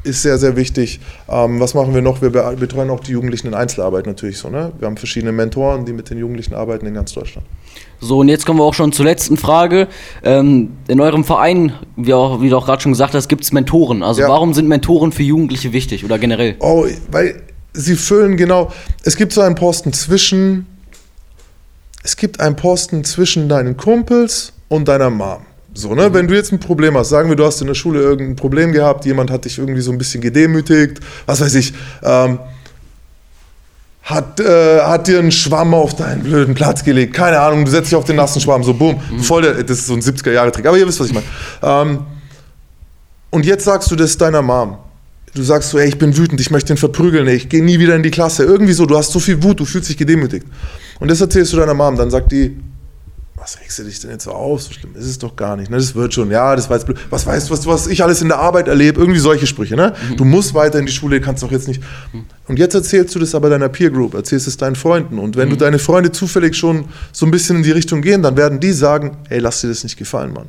ist 0.02 0.22
sehr, 0.22 0.38
sehr 0.38 0.56
wichtig. 0.56 1.00
Ähm, 1.28 1.60
was 1.60 1.74
machen 1.74 1.94
wir 1.94 2.02
noch? 2.02 2.22
Wir 2.22 2.30
be- 2.30 2.56
betreuen 2.58 2.88
auch 2.90 3.00
die 3.00 3.12
Jugendlichen 3.12 3.48
in 3.48 3.54
Einzelarbeit 3.54 4.06
natürlich 4.06 4.38
so. 4.38 4.48
Ne? 4.48 4.72
Wir 4.78 4.86
haben 4.86 4.96
verschiedene 4.96 5.32
Mentoren, 5.32 5.84
die 5.84 5.92
mit 5.92 6.08
den 6.10 6.18
Jugendlichen 6.18 6.54
arbeiten 6.54 6.86
in 6.86 6.94
ganz 6.94 7.12
Deutschland. 7.12 7.46
So, 8.00 8.20
und 8.20 8.28
jetzt 8.28 8.46
kommen 8.46 8.58
wir 8.58 8.64
auch 8.64 8.72
schon 8.74 8.92
zur 8.92 9.04
letzten 9.04 9.36
Frage. 9.36 9.88
Ähm, 10.22 10.70
in 10.88 11.00
eurem 11.00 11.24
Verein, 11.24 11.72
wie, 11.96 12.14
auch, 12.14 12.40
wie 12.40 12.48
du 12.48 12.56
auch 12.56 12.64
gerade 12.66 12.80
schon 12.80 12.92
gesagt 12.92 13.14
hast, 13.14 13.28
gibt 13.28 13.44
es 13.44 13.52
Mentoren. 13.52 14.02
Also 14.02 14.22
Ja. 14.22 14.28
warum 14.28 14.54
sind 14.54 14.68
Mentoren 14.68 15.12
für 15.12 15.22
Jugendliche 15.22 15.72
wichtig 15.72 16.04
oder 16.04 16.18
generell? 16.18 16.56
Oh, 16.60 16.86
weil 17.10 17.42
sie 17.74 17.96
füllen 17.96 18.36
genau. 18.36 18.72
Es 19.04 19.16
gibt 19.16 19.32
so 19.32 19.42
einen 19.42 19.54
Posten 19.54 19.92
zwischen. 19.92 20.66
Es 22.02 22.16
gibt 22.16 22.40
einen 22.40 22.56
Posten 22.56 23.04
zwischen 23.04 23.50
deinen 23.50 23.76
Kumpels 23.76 24.54
und 24.68 24.88
deiner 24.88 25.10
Mom. 25.10 25.40
So, 25.74 25.94
ne? 25.94 26.12
Wenn 26.12 26.26
du 26.26 26.34
jetzt 26.34 26.52
ein 26.52 26.60
Problem 26.60 26.96
hast, 26.96 27.10
sagen 27.10 27.28
wir, 27.28 27.36
du 27.36 27.44
hast 27.44 27.60
in 27.60 27.66
der 27.66 27.74
Schule 27.74 28.00
irgendein 28.00 28.36
Problem 28.36 28.72
gehabt, 28.72 29.04
jemand 29.04 29.30
hat 29.30 29.44
dich 29.44 29.58
irgendwie 29.58 29.80
so 29.80 29.92
ein 29.92 29.98
bisschen 29.98 30.20
gedemütigt, 30.20 31.00
was 31.26 31.40
weiß 31.40 31.54
ich, 31.54 31.72
ähm, 32.02 32.40
hat, 34.02 34.40
äh, 34.40 34.80
hat 34.80 35.06
dir 35.06 35.20
einen 35.20 35.30
Schwamm 35.30 35.72
auf 35.74 35.94
deinen 35.94 36.22
blöden 36.22 36.54
Platz 36.54 36.82
gelegt, 36.82 37.14
keine 37.14 37.38
Ahnung, 37.38 37.64
du 37.64 37.70
setzt 37.70 37.90
dich 37.90 37.96
auf 37.96 38.04
den 38.04 38.16
nassen 38.16 38.40
Schwamm, 38.40 38.64
so 38.64 38.74
boom, 38.74 39.00
voll 39.20 39.42
der, 39.42 39.62
das 39.62 39.78
ist 39.78 39.86
so 39.86 39.94
ein 39.94 40.00
70er-Jahre-Trick, 40.00 40.66
aber 40.66 40.76
ihr 40.76 40.86
wisst, 40.86 40.98
was 40.98 41.06
ich 41.06 41.14
meine. 41.14 41.26
Ähm, 41.62 42.00
und 43.30 43.46
jetzt 43.46 43.64
sagst 43.64 43.90
du 43.90 43.96
das 43.96 44.18
deiner 44.18 44.42
Mom. 44.42 44.78
Du 45.32 45.44
sagst 45.44 45.70
so, 45.70 45.78
ey, 45.78 45.88
ich 45.88 45.98
bin 45.98 46.16
wütend, 46.16 46.40
ich 46.40 46.50
möchte 46.50 46.72
ihn 46.72 46.76
verprügeln, 46.76 47.28
ey, 47.28 47.36
ich 47.36 47.48
gehe 47.48 47.62
nie 47.62 47.78
wieder 47.78 47.94
in 47.94 48.02
die 48.02 48.10
Klasse. 48.10 48.42
Irgendwie 48.42 48.72
so, 48.72 48.84
du 48.86 48.98
hast 48.98 49.12
so 49.12 49.20
viel 49.20 49.40
Wut, 49.44 49.60
du 49.60 49.64
fühlst 49.64 49.88
dich 49.88 49.96
gedemütigt. 49.96 50.44
Und 50.98 51.08
das 51.08 51.20
erzählst 51.20 51.52
du 51.52 51.56
deiner 51.56 51.74
Mom, 51.74 51.94
dann 51.94 52.10
sagt 52.10 52.32
die, 52.32 52.56
was 53.40 53.58
regst 53.58 53.78
du 53.78 53.84
dich 53.84 53.98
denn 54.00 54.10
jetzt 54.10 54.24
so 54.24 54.32
auf? 54.32 54.62
So 54.62 54.72
schlimm 54.72 54.94
ist 54.94 55.06
es 55.06 55.18
doch 55.18 55.34
gar 55.34 55.56
nicht. 55.56 55.70
Ne? 55.70 55.78
Das 55.78 55.94
wird 55.94 56.12
schon, 56.12 56.30
ja, 56.30 56.54
das 56.54 56.68
war 56.68 56.76
jetzt 56.76 56.84
blöd. 56.84 56.98
Was 57.08 57.26
weißt 57.26 57.48
du, 57.48 57.52
was, 57.54 57.66
was 57.66 57.86
ich 57.86 58.02
alles 58.02 58.20
in 58.20 58.28
der 58.28 58.38
Arbeit 58.38 58.68
erlebe? 58.68 59.00
Irgendwie 59.00 59.18
solche 59.18 59.46
Sprüche. 59.46 59.76
Ne? 59.76 59.94
Du 60.16 60.24
musst 60.24 60.52
weiter 60.54 60.78
in 60.78 60.86
die 60.86 60.92
Schule, 60.92 61.20
kannst 61.20 61.42
doch 61.42 61.50
jetzt 61.50 61.66
nicht. 61.66 61.82
Und 62.48 62.58
jetzt 62.58 62.74
erzählst 62.74 63.14
du 63.14 63.18
das 63.18 63.34
aber 63.34 63.48
deiner 63.48 63.68
Peer 63.68 63.90
Group, 63.90 64.14
erzählst 64.14 64.46
es 64.46 64.56
deinen 64.56 64.76
Freunden. 64.76 65.18
Und 65.18 65.36
wenn 65.36 65.48
du 65.48 65.56
deine 65.56 65.78
Freunde 65.78 66.12
zufällig 66.12 66.54
schon 66.54 66.84
so 67.12 67.24
ein 67.24 67.30
bisschen 67.30 67.56
in 67.56 67.62
die 67.62 67.70
Richtung 67.70 68.02
gehen, 68.02 68.22
dann 68.22 68.36
werden 68.36 68.60
die 68.60 68.72
sagen, 68.72 69.16
ey, 69.30 69.38
lass 69.38 69.62
dir 69.62 69.68
das 69.68 69.82
nicht 69.84 69.96
gefallen, 69.96 70.32
Mann. 70.32 70.48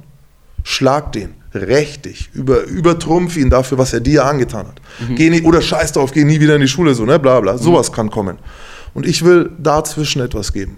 Schlag 0.63 1.13
den, 1.13 1.29
räch 1.55 2.01
dich, 2.01 2.29
über, 2.33 2.63
übertrumpf 2.65 3.37
ihn 3.37 3.49
dafür, 3.49 3.77
was 3.77 3.93
er 3.93 4.01
dir 4.01 4.25
angetan 4.25 4.67
hat. 4.67 4.81
Geh 5.15 5.29
nie, 5.29 5.41
oder 5.43 5.61
scheiß 5.61 5.93
drauf, 5.93 6.11
geh 6.11 6.23
nie 6.23 6.39
wieder 6.39 6.55
in 6.55 6.61
die 6.61 6.67
Schule, 6.67 6.93
so, 6.93 7.05
ne, 7.05 7.17
bla 7.19 7.39
bla. 7.39 7.57
Sowas 7.57 7.91
kann 7.91 8.11
kommen. 8.11 8.37
Und 8.93 9.05
ich 9.07 9.23
will 9.23 9.49
dazwischen 9.57 10.21
etwas 10.21 10.51
geben. 10.53 10.77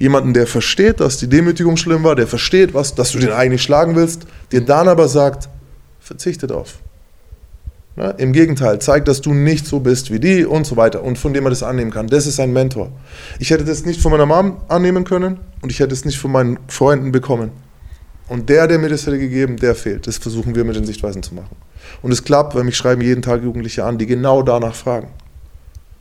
Jemanden, 0.00 0.32
der 0.32 0.46
versteht, 0.46 0.98
dass 0.98 1.18
die 1.18 1.28
Demütigung 1.28 1.76
schlimm 1.76 2.02
war, 2.02 2.16
der 2.16 2.26
versteht, 2.26 2.72
was, 2.72 2.94
dass 2.94 3.12
du 3.12 3.18
den 3.18 3.32
eigentlich 3.32 3.62
schlagen 3.62 3.94
willst, 3.94 4.26
dir 4.50 4.62
dann 4.62 4.88
aber 4.88 5.08
sagt, 5.08 5.50
verzichte 6.00 6.46
darauf. 6.46 6.78
Ja, 7.96 8.12
Im 8.12 8.32
Gegenteil, 8.32 8.78
zeig, 8.78 9.04
dass 9.04 9.20
du 9.20 9.34
nicht 9.34 9.66
so 9.66 9.80
bist 9.80 10.10
wie 10.10 10.18
die 10.18 10.46
und 10.46 10.66
so 10.66 10.78
weiter 10.78 11.02
und 11.02 11.18
von 11.18 11.34
dem 11.34 11.44
man 11.44 11.52
das 11.52 11.62
annehmen 11.62 11.90
kann. 11.90 12.06
Das 12.06 12.26
ist 12.26 12.40
ein 12.40 12.50
Mentor. 12.50 12.90
Ich 13.38 13.50
hätte 13.50 13.64
das 13.64 13.84
nicht 13.84 14.00
von 14.00 14.10
meiner 14.10 14.24
Mom 14.24 14.56
annehmen 14.68 15.04
können 15.04 15.38
und 15.60 15.70
ich 15.70 15.80
hätte 15.80 15.92
es 15.92 16.06
nicht 16.06 16.18
von 16.18 16.32
meinen 16.32 16.58
Freunden 16.68 17.12
bekommen. 17.12 17.50
Und 18.26 18.48
der, 18.48 18.68
der 18.68 18.78
mir 18.78 18.88
das 18.88 19.06
hätte 19.06 19.18
gegeben, 19.18 19.58
der 19.58 19.74
fehlt. 19.74 20.06
Das 20.06 20.16
versuchen 20.16 20.54
wir 20.54 20.64
mit 20.64 20.76
den 20.76 20.86
Sichtweisen 20.86 21.22
zu 21.22 21.34
machen. 21.34 21.56
Und 22.00 22.10
es 22.10 22.24
klappt, 22.24 22.54
weil 22.54 22.64
mich 22.64 22.76
schreiben 22.76 23.02
jeden 23.02 23.20
Tag 23.20 23.42
Jugendliche 23.42 23.84
an, 23.84 23.98
die 23.98 24.06
genau 24.06 24.42
danach 24.42 24.74
fragen. 24.74 25.08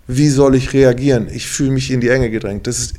Wie 0.07 0.29
soll 0.29 0.55
ich 0.55 0.71
reagieren? 0.71 1.27
Ich 1.29 1.47
fühle 1.47 1.71
mich 1.71 1.91
in 1.91 1.99
die 1.99 2.09
Enge 2.09 2.29
gedrängt. 2.29 2.65
Das 2.65 2.79
ist, 2.79 2.95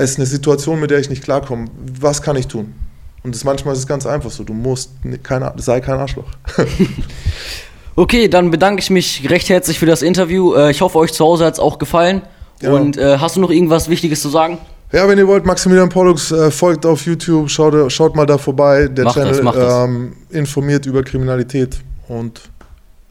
es 0.00 0.12
ist 0.12 0.18
eine 0.18 0.26
Situation, 0.26 0.80
mit 0.80 0.90
der 0.90 0.98
ich 0.98 1.10
nicht 1.10 1.22
klarkomme. 1.22 1.66
Was 2.00 2.22
kann 2.22 2.36
ich 2.36 2.46
tun? 2.46 2.74
Und 3.22 3.34
das, 3.34 3.44
manchmal 3.44 3.74
ist 3.74 3.80
es 3.80 3.86
ganz 3.86 4.06
einfach 4.06 4.30
so. 4.30 4.44
Du 4.44 4.54
musst, 4.54 4.92
kein, 5.22 5.44
sei 5.56 5.80
kein 5.80 5.98
Arschloch. 5.98 6.24
okay, 7.96 8.28
dann 8.28 8.50
bedanke 8.50 8.80
ich 8.80 8.88
mich 8.88 9.28
recht 9.28 9.48
herzlich 9.50 9.78
für 9.78 9.86
das 9.86 10.00
Interview. 10.00 10.54
Äh, 10.54 10.70
ich 10.70 10.80
hoffe, 10.80 10.98
euch 10.98 11.12
zu 11.12 11.24
Hause 11.24 11.44
hat 11.44 11.54
es 11.54 11.60
auch 11.60 11.78
gefallen. 11.78 12.22
Ja. 12.62 12.72
Und 12.72 12.96
äh, 12.96 13.18
hast 13.18 13.36
du 13.36 13.40
noch 13.40 13.50
irgendwas 13.50 13.90
Wichtiges 13.90 14.22
zu 14.22 14.30
sagen? 14.30 14.58
Ja, 14.92 15.06
wenn 15.06 15.18
ihr 15.18 15.28
wollt, 15.28 15.44
Maximilian 15.44 15.88
Pollux 15.88 16.32
äh, 16.32 16.50
folgt 16.50 16.84
auf 16.84 17.04
YouTube, 17.04 17.48
schaut, 17.48 17.92
schaut 17.92 18.16
mal 18.16 18.26
da 18.26 18.38
vorbei. 18.38 18.88
Der 18.88 19.04
macht 19.04 19.16
Channel 19.16 19.42
das, 19.44 19.84
ähm, 19.84 20.16
informiert 20.30 20.86
über 20.86 21.02
Kriminalität 21.02 21.78
und 22.08 22.40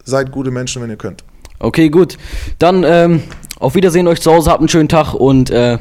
seid 0.04 0.32
gute 0.32 0.52
Menschen, 0.52 0.82
wenn 0.82 0.89
ihr 0.89 0.97
könnt. 0.97 1.23
Okay, 1.60 1.89
gut. 1.89 2.17
Dann 2.58 2.84
ähm, 2.84 3.23
auf 3.60 3.75
Wiedersehen 3.75 4.08
euch 4.08 4.21
zu 4.21 4.32
Hause, 4.32 4.49
habt 4.49 4.60
einen 4.60 4.69
schönen 4.69 4.89
Tag 4.89 5.13
und 5.13 5.52
äh, 5.52 5.78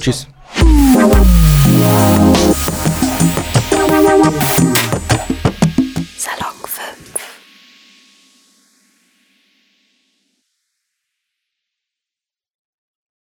tschüss. 0.00 0.26
Oh. 0.54 2.35